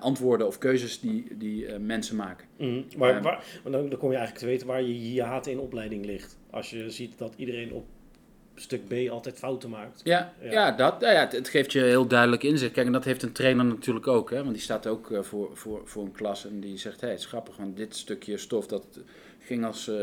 [0.00, 2.46] antwoorden of keuzes die, die mensen maken.
[2.56, 2.82] Mhm.
[2.96, 3.20] Maar Ja.
[3.20, 6.38] waar, want dan, dan kom je eigenlijk te weten waar je hiaat in opleiding ligt.
[6.50, 7.84] Als je ziet dat iedereen op
[8.60, 10.00] stuk B altijd fouten maakt.
[10.04, 10.50] Ja, Ja.
[10.50, 10.72] ja.
[10.72, 12.72] dat, nou ja het, het geeft je heel duidelijk inzicht.
[12.72, 14.30] Kijk, en dat heeft een trainer natuurlijk ook.
[14.30, 17.00] Hè, want die staat ook eh, voor, voor, voor een klas en die zegt...
[17.00, 18.84] Hé, het is grappig, want dit stukje stof dat
[19.40, 19.88] ging als...
[19.88, 19.96] eh,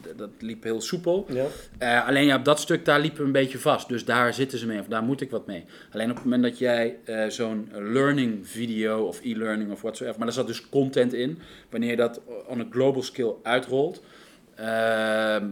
[0.00, 1.26] d- dat liep heel soepel.
[1.28, 1.46] Ja.
[1.78, 3.88] Eh, alleen ja, op dat stuk daar liepen we een beetje vast.
[3.88, 5.64] Dus daar zitten ze mee, of daar moet ik wat mee.
[5.92, 6.96] Alleen op het moment dat jij
[7.28, 11.38] zo'n learning video of e-learning of whatsoever, maar daar zat dus content in.
[11.70, 14.02] Wanneer je dat on a global scale uitrolt,
[14.54, 15.48] ehm,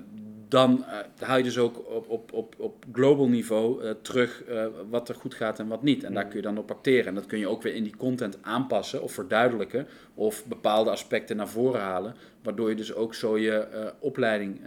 [0.54, 4.66] dan eh, haal je dus ook op, op, op, op global niveau eh, terug eh,
[4.90, 6.04] wat er goed gaat en wat niet.
[6.04, 7.06] En daar kun je dan op acteren.
[7.06, 11.36] En dat kun je ook weer in die content aanpassen of verduidelijken of bepaalde aspecten
[11.36, 12.14] naar voren halen.
[12.42, 14.60] Waardoor je dus ook zo je opleiding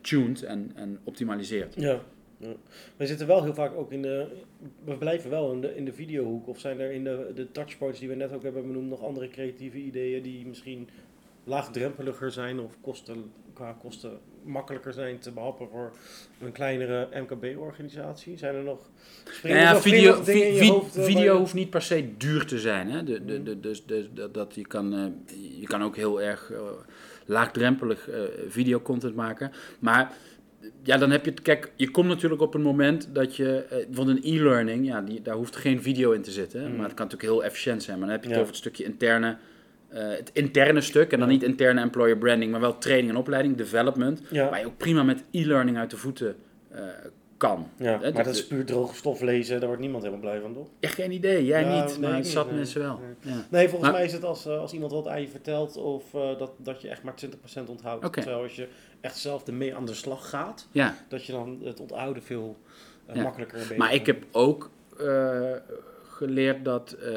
[0.00, 1.74] tuned en, en optimaliseert.
[1.74, 2.00] Ja.
[2.36, 2.52] ja.
[2.96, 4.26] We zitten wel heel vaak ook in de.
[4.84, 6.48] We blijven wel in de, in de videohoek.
[6.48, 9.28] Of zijn er in de, de touchpoints die we net ook hebben benoemd nog andere
[9.28, 10.88] creatieve ideeën die misschien
[11.44, 15.92] laagdrempeliger zijn of kosten, qua kosten makkelijker zijn te behappen voor
[16.40, 18.38] een kleinere MKB-organisatie?
[18.38, 18.90] Zijn er nog.
[19.42, 22.90] Nou ja, video, in je hoofd, video hoeft niet per se duur te zijn.
[22.90, 23.04] Hè?
[23.04, 25.04] De, de, de, dus, dus dat, dat je, kan, eh,
[25.60, 26.58] je kan ook heel erg eh,
[27.26, 29.52] laagdrempelig eh videocontent maken.
[29.78, 30.12] Maar
[30.82, 31.42] ja, dan heb je het.
[31.42, 33.56] Kijk, je komt natuurlijk op een moment dat je.
[33.70, 36.60] eh, bijvoorbeeld een e-learning, ja, die, daar hoeft geen video in te zitten.
[36.60, 36.76] Mm.
[36.76, 37.98] Maar het kan natuurlijk heel efficiënt zijn.
[37.98, 38.42] Maar dan heb je het Ja.
[38.42, 39.36] over het stukje interne.
[39.92, 41.34] Eh, het interne stuk, en dan Ja.
[41.34, 44.22] niet interne employer branding, maar wel training en opleiding, development.
[44.30, 46.36] Ja, Waar je ook prima met e-learning uit de voeten
[46.70, 46.80] eh,
[47.36, 47.68] kan.
[47.76, 50.54] ja Hè, maar dat is puur droge stof lezen, daar wordt niemand helemaal blij van,
[50.54, 50.66] toch?
[50.80, 51.44] Ja, geen idee.
[51.44, 52.54] Jij Ja, niet, nee, maar ik zat nee.
[52.54, 53.00] mensen wel.
[53.22, 53.34] Nee.
[53.34, 53.44] Ja.
[53.50, 56.14] Nee, volgens Maar- mij is het als, eh, als iemand wat aan je vertelt of
[56.14, 58.12] eh, dat, dat je echt maar 20% onthoudt.
[58.12, 58.68] Terwijl als je
[59.00, 60.68] echt zelf ermee aan de slag gaat,
[61.08, 62.56] dat je dan het onthouden veel
[63.06, 65.50] eh, makkelijker maar ik heb ook eh,
[66.26, 67.12] geleerd dat eh,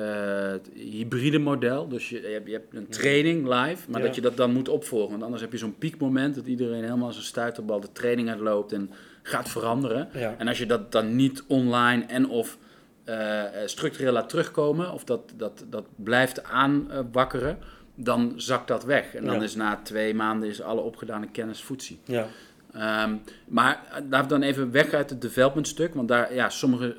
[0.52, 4.06] het hybride model, dus je, je hebt, je hebt een training live, maar Ja.
[4.06, 5.12] dat je dat dan moet opvolgen.
[5.12, 8.72] Want anders heb je zo'n piekmoment dat iedereen helemaal als een stuiterbal de training uitloopt
[8.72, 8.90] en
[9.24, 10.10] gaat veranderen.
[10.14, 10.36] Ja.
[10.38, 12.58] En als je dat dan niet online en of
[13.04, 17.58] eh, structureel laat terugkomen, of dat, dat, dat blijft aanwakkeren,
[17.96, 19.16] dan zakt dat weg.
[19.16, 19.42] En dan Ja.
[19.44, 22.00] is na twee maanden is alle opgedane kennis voetzie.
[22.06, 22.28] Ja,
[22.74, 23.16] Ehm,
[23.48, 26.96] maar eh, laten we dan even weg uit het development stuk, want daar, ja, sommige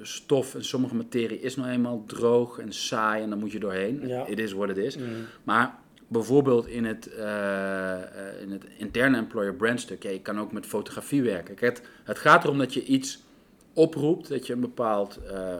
[0.00, 3.60] mm, stof en sommige materie is nou eenmaal droog en saai en dan moet je
[3.60, 4.08] doorheen.
[4.08, 4.26] Ja.
[4.26, 4.96] It is what it is.
[4.96, 5.04] Mm.
[5.44, 5.78] Maar
[6.10, 10.52] bijvoorbeeld in het, eh, eh, in het interne employer brand stuk, ja, je kan ook
[10.52, 11.54] met fotografie werken.
[11.54, 13.24] Kijk, het, het gaat erom dat je iets
[13.72, 15.54] oproept, dat je een bepaald eh,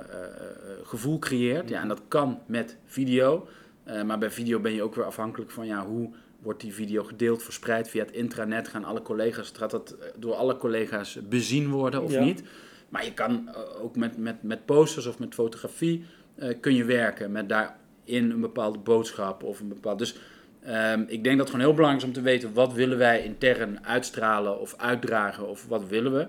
[0.84, 1.68] gevoel creëert.
[1.68, 3.48] Ja, en dat kan met video.
[4.04, 6.10] Maar bij video ben je ook weer afhankelijk van ja, hoe
[6.42, 8.68] wordt die video gedeeld, verspreid via het intranet.
[8.68, 12.24] Gaan alle collega's, gaat dat door alle collega's bezien worden of Ja.
[12.24, 12.42] niet?
[12.90, 16.84] Maar je kan eh, ook met, met, met posters of met fotografie eh, kun je
[16.84, 19.98] werken met daarin een bepaalde boodschap of een bepaald.
[19.98, 20.16] Dus
[20.62, 23.24] ehm, ik denk dat het gewoon heel belangrijk is om te weten wat willen wij
[23.24, 26.26] intern uitstralen of uitdragen of wat willen we.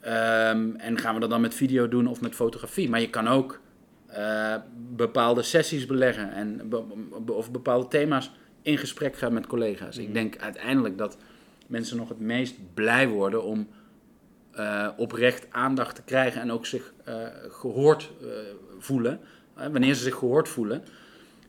[0.00, 2.88] Ehm, en gaan we dat dan met video doen of met fotografie?
[2.88, 3.60] Maar je kan ook
[4.06, 4.54] eh,
[4.96, 6.82] bepaalde sessies beleggen en be-
[7.24, 8.30] be- of bepaalde thema's
[8.62, 9.96] in gesprek gaan met collega's.
[9.98, 11.16] Ik denk uiteindelijk dat
[11.66, 13.68] mensen nog het meest blij worden om
[14.56, 17.14] eh, oprecht aandacht te krijgen en ook zich eh,
[17.48, 18.28] gehoord eh,
[18.78, 19.20] voelen.
[19.54, 20.82] wanneer ze zich gehoord voelen.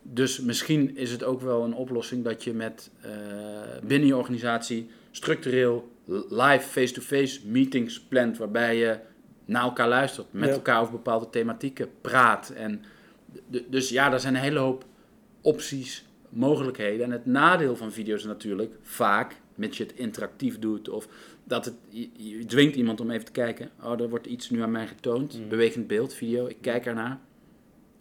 [0.01, 2.91] Dus misschien is het ook wel een oplossing dat je met
[3.83, 5.91] binnen je organisatie structureel
[6.29, 8.99] live face-to-face meetings plant waarbij je
[9.45, 10.55] naar elkaar luistert, met Ja.
[10.55, 12.49] elkaar over bepaalde thematieken praat.
[12.49, 12.83] En
[13.67, 14.85] dus ja, er zijn een hele hoop
[15.41, 17.05] opties, mogelijkheden.
[17.05, 21.07] En het nadeel van video's is natuurlijk vaak, mits je het interactief doet of
[21.47, 23.69] dat het, je, je dwingt iemand om even te kijken.
[23.83, 25.49] Oh, er wordt iets nu aan mij getoond, Mm.
[25.49, 27.19] bewegend beeld, video, ik kijk ernaar.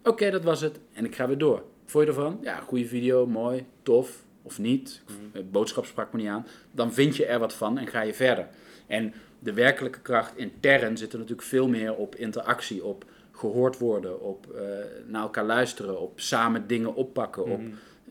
[0.03, 0.79] Oké, dat was het.
[0.93, 1.63] En ik ga weer door.
[1.85, 2.37] Vond je ervan?
[2.41, 5.01] Ja, goede video, mooi, tof of niet.
[5.31, 6.45] Het boodschap sprak me niet aan.
[6.71, 8.47] Dan vind je er wat van en ga je verder.
[8.87, 14.21] En de werkelijke kracht intern zit er natuurlijk veel meer op interactie, op gehoord worden,
[14.21, 14.61] op eh,
[15.07, 17.61] naar elkaar luisteren, op samen dingen oppakken, op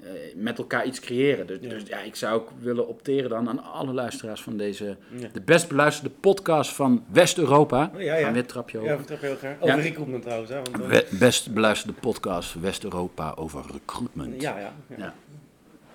[0.02, 1.46] Eh, met elkaar iets creëren.
[1.46, 1.68] Dus Ja.
[1.68, 5.28] dus ja, ik zou ook willen opteren dan aan alle luisteraars van deze, Ja.
[5.32, 7.90] de best beluisterde podcast van West-Europa.
[7.94, 8.24] Oh, ja, ja.
[8.24, 8.96] Gaan weer trapje Ja, over.
[8.96, 9.56] vertrap heel graag.
[9.60, 9.82] Over Ja.
[9.82, 10.50] recruitment trouwens.
[10.50, 14.42] Hè, want, eh, best beluisterde podcast West-Europa over recruitment.
[14.42, 14.72] ja, ja.
[14.88, 14.96] ja.
[14.96, 15.14] Ja.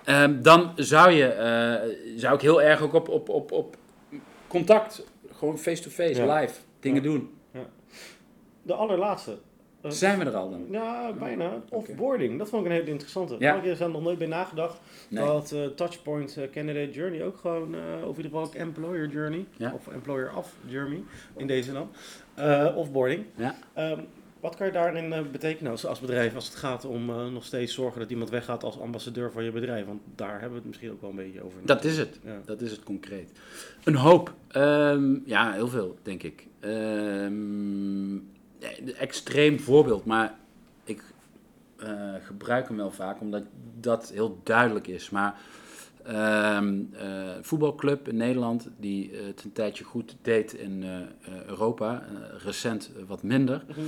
[0.04, 3.76] Ehm, dan zou je, eh, zou ik heel erg ook op, op, op, op
[4.46, 6.34] contact, gewoon face-to-face, Ja.
[6.40, 7.08] live, dingen Ja.
[7.08, 7.30] doen.
[8.62, 9.38] De allerlaatste.
[9.80, 10.66] Eh, Zijn we er al dan?
[10.70, 11.62] Ja, bijna.
[11.70, 12.38] Offboarding.
[12.38, 13.36] Dat vond ik een hele interessante.
[13.38, 13.52] Ja.
[13.54, 14.80] Daar heb er nog nooit bij nagedacht.
[15.08, 15.24] Nee.
[15.24, 19.08] Dat eh, Touchpoint eh, Candidate Journey ook gewoon, eh, of in ieder geval ook Employer
[19.08, 19.72] Journey, Ja.
[19.74, 21.02] of Employer Off Journey,
[21.36, 21.90] in deze dan.
[22.76, 23.24] Offboarding.
[23.34, 23.54] Ja.
[23.74, 24.00] Ehm,
[24.40, 28.00] wat kan je daarin betekenen als, als bedrijf als het gaat om nog steeds zorgen
[28.00, 29.86] dat iemand weggaat als ambassadeur van je bedrijf?
[29.86, 31.58] Want daar hebben we het misschien ook wel een beetje over.
[31.64, 32.18] Dat is het.
[32.24, 32.40] Ja.
[32.44, 33.32] Dat is het concreet.
[33.84, 34.32] Een hoop.
[34.48, 36.46] Ehm, ja, heel veel, denk ik.
[36.60, 38.16] Ehm,
[38.98, 40.34] extreem voorbeeld, maar
[40.84, 41.02] ik
[41.76, 43.42] eh, gebruik hem wel vaak omdat
[43.80, 45.10] dat heel duidelijk is.
[45.10, 45.34] Maar
[46.04, 50.84] ehm, eh, een voetbalclub in Nederland die eh, het een tijdje goed deed in
[51.46, 52.02] Europa,
[52.44, 53.64] recent wat minder.
[53.68, 53.78] Mhm.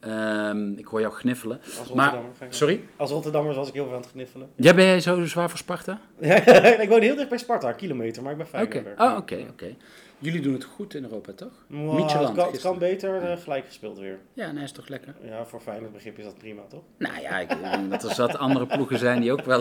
[0.00, 1.60] Ehm, ik hoor jou gniffelen.
[1.78, 2.14] Als Maar,
[2.48, 2.84] sorry?
[2.96, 4.48] Als Rotterdammer was ik heel veel aan het gniffelen.
[4.54, 6.00] Jij ben jij zo zwaar voor Sparta?
[6.82, 8.70] Ik woon heel dicht bij Sparta, een kilometer, maar ik ben Oké.
[8.70, 9.06] Feyenoorder.
[9.06, 9.76] Oh, oké, oké.
[10.22, 11.52] Jullie doen het goed in Europa, toch?
[11.66, 12.60] Wow, het, kan, het gisteren.
[12.60, 14.18] kan beter eh, gelijk gespeeld weer.
[14.32, 15.14] Ja, nee, is toch lekker?
[15.24, 16.82] Ja, voor Feyenoord begrip is dat prima, toch?
[16.98, 19.60] Nou ja, ik denk dat er zat andere ploegen zijn die ook wel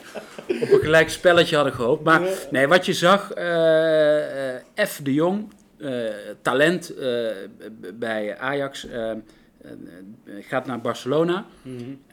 [0.62, 2.04] op een gelijk spelletje hadden gehoopt.
[2.04, 2.20] Maar
[2.50, 5.00] nee, wat je zag, eh, eh, F.
[5.02, 5.52] de Jong,
[6.42, 6.94] talent
[7.94, 8.86] bij Ajax,
[10.40, 11.46] gaat naar Barcelona.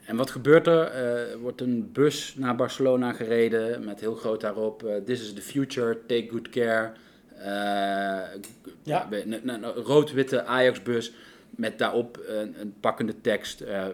[0.04, 0.92] En wat gebeurt er?
[0.92, 5.98] Er wordt een bus naar Barcelona gereden met heel groot daarop: This is the future,
[6.06, 6.92] take good care.
[7.38, 8.40] Eh,
[8.82, 9.08] Ja.
[9.10, 11.12] Een, rood-witte Ajax-bus
[11.50, 13.60] met daarop een, een pakkende tekst.
[13.60, 13.84] eh,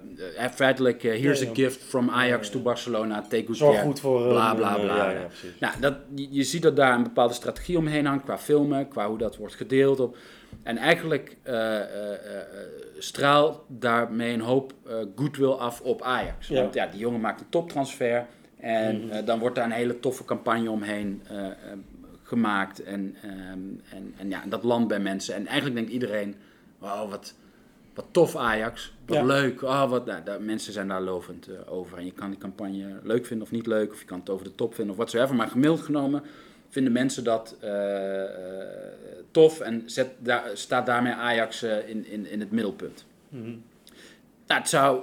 [0.51, 1.51] feitelijk, here's Ja, ja.
[1.51, 2.61] a gift from Ajax Ja, to.
[2.61, 3.87] Barcelona, take good Zorg care.
[3.87, 4.29] goed voor...
[4.29, 5.13] Bla, bla, bla.
[5.61, 9.09] Nou, dat, je, je ziet dat daar een bepaalde strategie omheen hangt qua filmen, qua
[9.09, 10.01] hoe dat wordt gedeeld.
[10.01, 10.17] Op.
[10.63, 11.79] En eigenlijk eh,
[12.99, 14.73] straalt daarmee een hoop
[15.17, 16.49] goodwill af op Ajax.
[16.49, 16.61] Ja.
[16.63, 18.27] Want ja, die jongen maakt een toptransfer
[18.61, 19.25] en Mhm.
[19.25, 21.23] dan wordt daar een hele toffe campagne omheen
[22.33, 22.83] gemaakt.
[22.83, 25.35] En, ehm, en, en ja, dat landt bij mensen.
[25.35, 26.35] En eigenlijk denkt iedereen,
[26.79, 27.35] wow, wat,
[27.95, 29.25] wat tof Ajax, wat Ja.
[29.25, 29.63] leuk.
[29.63, 31.99] Oh, wat, nou, daar, mensen zijn daar lovend eh, over.
[31.99, 34.45] En je kan die campagne leuk vinden of niet leuk, of je kan het over
[34.45, 35.35] de top vinden of whatsoever.
[35.37, 36.23] Maar gemiddeld genomen
[36.69, 38.31] vinden mensen dat eh, eh,
[39.31, 43.05] tof en zet daar, staat daarmee Ajax in, in, in het middelpunt.
[44.47, 45.01] Nou, het zou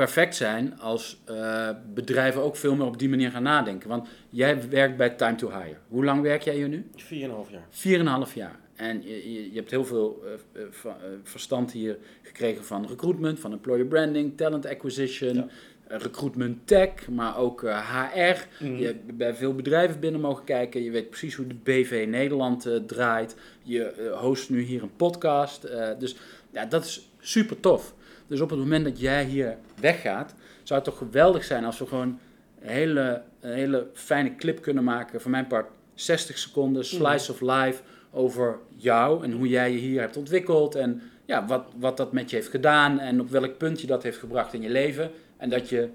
[0.00, 3.88] perfect zijn als eh, bedrijven ook veel meer op die manier gaan nadenken.
[3.88, 5.76] Want jij werkt bij Time to Hire.
[5.88, 6.86] Hoe lang werk jij hier nu?
[6.96, 7.06] 4,5
[7.50, 8.26] jaar.
[8.28, 8.58] 4,5 jaar.
[8.76, 10.22] En je, je, je hebt heel veel
[10.52, 10.92] eh, eh,
[11.22, 15.46] verstand hier gekregen van recruitment, van employer branding, talent acquisition, Ja.
[15.88, 18.64] recruitment tech, maar ook HR.
[18.64, 18.76] Mhm.
[18.76, 20.82] Je hebt bij veel bedrijven binnen mogen kijken.
[20.82, 23.36] Je weet precies hoe de BV Nederland draait.
[23.62, 25.62] Je host nu hier een podcast.
[25.98, 26.16] dus
[26.52, 27.94] ja, dat is super tof.
[28.30, 31.86] Dus op het moment dat jij hier weggaat, zou het toch geweldig zijn als we
[31.86, 32.18] gewoon
[32.60, 35.20] een hele, een hele fijne clip kunnen maken.
[35.20, 40.00] Voor mijn part 60 seconden, slice of life over jou en hoe jij je hier
[40.00, 40.74] hebt ontwikkeld.
[40.74, 44.02] En ja, wat, wat dat met je heeft gedaan en op welk punt je dat
[44.02, 45.10] heeft gebracht in je leven.
[45.36, 45.88] En dat je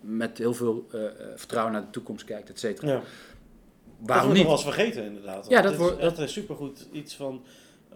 [0.00, 2.88] met heel veel eh, eh, vertrouwen naar de toekomst kijkt, et cetera.
[2.88, 2.94] Ja.
[2.94, 3.04] dat
[3.98, 4.48] Waarom wordt niet?
[4.48, 5.48] nog wel eens vergeten inderdaad.
[5.48, 7.42] Ja, dat wordt- is echt een supergoed iets van...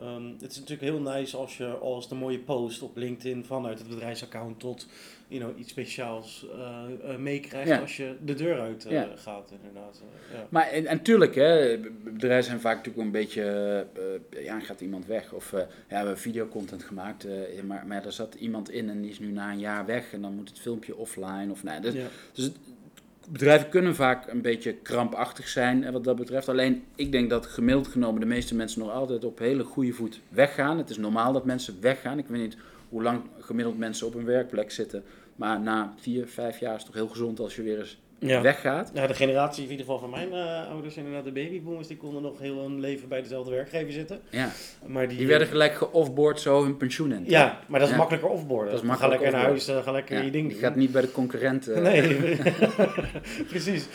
[0.00, 3.78] ehm, het is natuurlijk heel nice als je als een mooie post op LinkedIn vanuit
[3.78, 4.86] het bedrijfsaccount tot
[5.28, 7.78] you know, iets speciaals eh, eh, meekrijgt Ja.
[7.78, 9.08] als je de deur uit eh, Ja.
[9.16, 10.02] gaat inderdaad.
[10.32, 10.46] ja.
[10.48, 13.86] Maar en, en tuurlijk, hè, bedrijven zijn vaak natuurlijk een beetje,
[14.30, 15.32] ja, gaat iemand weg?
[15.32, 17.26] Of ja, we hebben videocontent gemaakt,
[17.66, 20.22] maar, maar er zat iemand in en die is nu na een jaar weg en
[20.22, 21.46] dan moet het filmpje offline.
[21.50, 22.06] Of, nee, dus, Ja.
[22.32, 22.56] dus het-
[23.30, 26.48] bedrijven kunnen vaak een beetje krampachtig zijn eh, wat dat betreft.
[26.48, 30.20] Alleen ik denk dat gemiddeld genomen de meeste mensen nog altijd op hele goede voet
[30.28, 30.78] weggaan.
[30.78, 32.18] Het is normaal dat mensen weggaan.
[32.18, 32.56] Ik weet niet
[32.88, 35.04] hoe lang gemiddeld mensen op een werkplek zitten.
[35.36, 37.98] Maar na vier, vijf jaar is het toch heel gezond als je weer eens
[38.28, 38.40] Ja.
[38.40, 38.90] weggaat.
[38.94, 42.22] Ja, de generatie in ieder geval van mijn eh, ouders, inderdaad de babyboomers, die konden
[42.22, 44.20] nog heel hun leven bij dezelfde werkgever zitten.
[44.30, 44.50] Ja.
[44.86, 47.24] Maar die, Die werden gelijk geoffboard zo hun pensioen in.
[47.26, 48.00] Ja, maar dat is Ja.
[48.00, 48.72] makkelijker offboarden.
[48.72, 50.60] Dat is Ga makkelijk lekker naar huis, eh, ga lekker Ja, je ding je doen.
[50.62, 51.68] gaat niet bij de concurrent.
[51.68, 52.18] eh, Nee,
[53.48, 53.86] precies.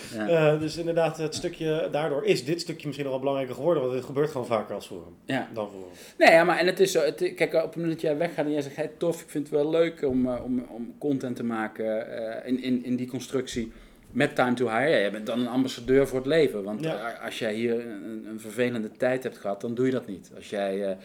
[0.59, 4.05] Dus inderdaad, het stukje, daardoor is dit stukje misschien nog wel belangrijker geworden, want het
[4.05, 5.11] gebeurt gewoon vaker als vroeger.
[5.25, 5.47] Ja.
[5.53, 5.91] Dan vroeger.
[6.17, 7.01] Nee, ja, maar en het is zo.
[7.01, 9.47] Het, kijk, op het moment dat jij weggaat en jij zegt: hey, tof, ik vind
[9.49, 12.07] het wel leuk om, om, om content te maken
[12.45, 13.71] in, in, in die constructie
[14.11, 14.89] met Time to Hire.
[14.89, 16.63] Ja, je bent dan een ambassadeur voor het leven.
[16.63, 17.19] Want Ja.
[17.25, 20.31] als jij hier een, een vervelende tijd hebt gehad, dan doe je dat niet.
[20.35, 20.95] Als jij eh,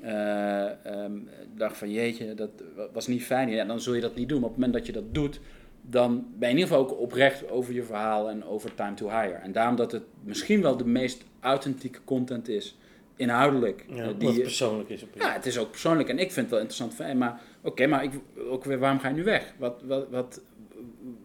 [0.00, 1.12] eh, ehm,
[1.54, 2.50] dacht van jeetje, dat
[2.92, 4.40] was niet fijn, ja, dan zul je dat niet doen.
[4.40, 5.40] Maar op het moment dat je dat doet,
[5.82, 9.08] dan ben je in ieder geval ook oprecht over je verhaal en over time to
[9.08, 9.34] hire.
[9.34, 12.76] En daarom dat het misschien wel de meest authentieke content is,
[13.16, 13.84] inhoudelijk.
[13.88, 15.02] Ja, eh, die het persoonlijk is.
[15.02, 16.08] Op ja, het is ook persoonlijk.
[16.08, 18.12] En ik vind het wel interessant van, maar oké, maar ik,
[18.50, 19.54] ook weer, waarom ga je nu weg?
[19.58, 20.40] Wat, wat, wat,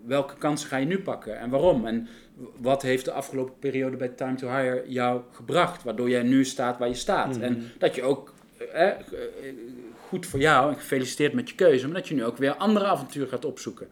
[0.06, 1.86] welke kansen ga je nu pakken en waarom?
[1.86, 2.08] En
[2.58, 6.78] wat heeft de afgelopen periode bij Time to Hire jou gebracht, waardoor jij nu staat
[6.78, 7.36] waar je staat?
[7.36, 7.44] Mhm.
[7.44, 8.34] En dat je ook,
[8.74, 8.90] eh,
[10.08, 12.86] goed voor jou en gefeliciteerd met je keuze, maar dat je nu ook weer andere
[12.86, 13.88] avonturen gaat opzoeken.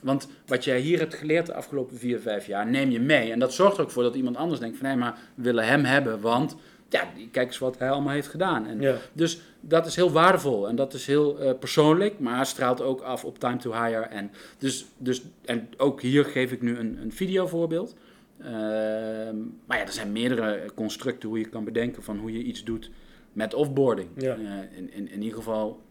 [0.00, 3.32] Want wat jij hier hebt geleerd de afgelopen vier, vijf jaar, neem je mee.
[3.32, 5.66] En dat zorgt er ook voor dat iemand anders denkt van, nee, maar we willen
[5.66, 6.56] hem hebben, want
[6.92, 8.66] ja, kijk eens wat hij allemaal heeft gedaan.
[8.66, 8.96] En Ja.
[9.12, 13.24] Dus dat is heel waardevol en dat is heel eh, persoonlijk, maar straalt ook af
[13.24, 14.00] op time to hire.
[14.00, 17.94] En, dus, dus, en ook hier geef ik nu een, een videovoorbeeld.
[18.38, 19.36] Ehm,
[19.66, 22.90] maar ja, er zijn meerdere constructen hoe je kan bedenken van hoe je iets doet
[23.32, 24.08] met offboarding.
[24.16, 24.34] Ja.
[24.34, 25.82] Eh, in, in, in ieder geval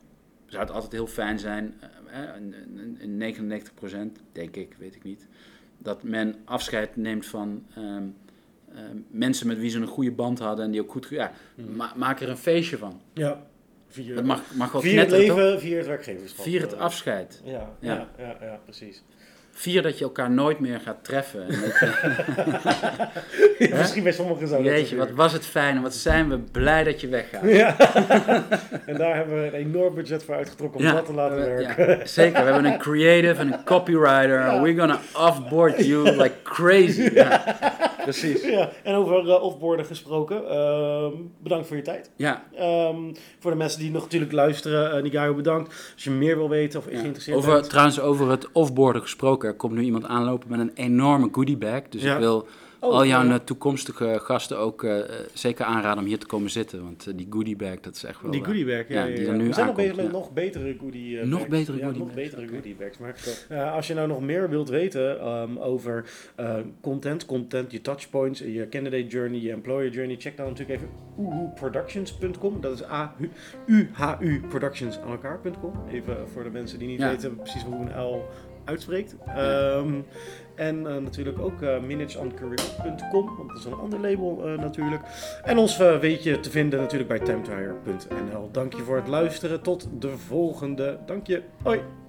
[0.45, 2.53] zou het altijd heel fijn zijn, eh, eh, in,
[2.99, 3.35] in, in
[4.17, 5.27] 99% denk ik, weet ik niet,
[5.77, 8.03] dat men afscheid neemt van ehm,
[8.75, 11.07] ehm, mensen met wie ze een goede band hadden en die ook goed...
[11.09, 13.01] Ja, ma- maak er een feestje van.
[13.13, 13.41] Ja.
[13.89, 15.43] Vier, Dat mag, mag wel vier het knetteren, toch?
[15.45, 16.43] leven, vier het werkgeverschap.
[16.45, 17.41] Vier het Eh, afscheid.
[17.43, 17.93] Ja, Ja.
[17.93, 18.07] ja.
[18.17, 19.03] Ja, ja, precies.
[19.53, 21.45] Vier dat je elkaar nooit meer gaat treffen.
[23.59, 26.37] Je, Misschien bij sommigen zou dat Jeetje, wat was het fijn en wat zijn we
[26.37, 27.43] blij dat je weggaat.
[27.43, 27.75] Ja.
[28.85, 31.87] en daar hebben we een enorm budget voor uitgetrokken om dat te laten we- werken.
[31.97, 32.45] ja, zeker.
[32.45, 34.39] We hebben een creative en een copywriter.
[34.39, 34.61] Ja.
[34.61, 37.09] We're gonna offboard you like crazy.
[38.03, 38.41] Precies.
[38.43, 41.11] Ja, en over eh, offboarden gesproken, ehm,
[41.43, 42.11] bedankt voor je tijd.
[42.15, 45.91] Ja, Ehm, voor de mensen die nog natuurlijk luisteren, uh, Nigayo bedankt.
[45.93, 46.99] Als je meer wil weten of ja.
[46.99, 47.69] geïnteresseerd Over, bent.
[47.69, 49.49] trouwens, over het offboarden gesproken.
[49.49, 51.81] Er komt nu iemand aanlopen met een enorme goodie bag.
[51.89, 52.13] Dus Ja.
[52.13, 52.47] ik wil
[52.83, 53.33] Oh, al jouw ja.
[53.33, 54.99] eh, toekomstige gasten ook eh,
[55.33, 56.83] zeker aanraden om hier te komen zitten.
[56.83, 58.31] Want eh, die goodie bag, dat is echt wel...
[58.31, 59.05] Die goodie bag, ja.
[59.05, 59.31] die ja.
[59.31, 60.11] er nu er zijn nog, aankomt, ja.
[60.11, 61.49] nog betere goodie Nog bags.
[61.49, 62.53] betere goodie nog bags, betere oké.
[62.53, 62.97] goodie bags.
[62.97, 66.05] Maar als je nou nog meer wilt weten ehm, over
[66.81, 72.61] content, content, je touchpoints, je candidate journey, je employer journey, check dan natuurlijk even uhuproductions.com.
[72.61, 75.73] Dat is A-U-H-U productions aan elkaar.com.
[75.91, 78.25] Even voor de mensen die niet weten precies hoe een L
[78.65, 79.15] uitspreekt.
[79.25, 79.93] Ehm,
[80.55, 85.01] en eh, natuurlijk ook uh, manageoncareer.com, want dat is een ander label eh, natuurlijk.
[85.43, 88.49] En ons eh, weet je te vinden natuurlijk bij timetohire.nl.
[88.51, 89.61] Dank je voor het luisteren.
[89.61, 90.99] Tot de volgende.
[91.05, 91.41] Dank je.
[91.63, 92.00] Hoi.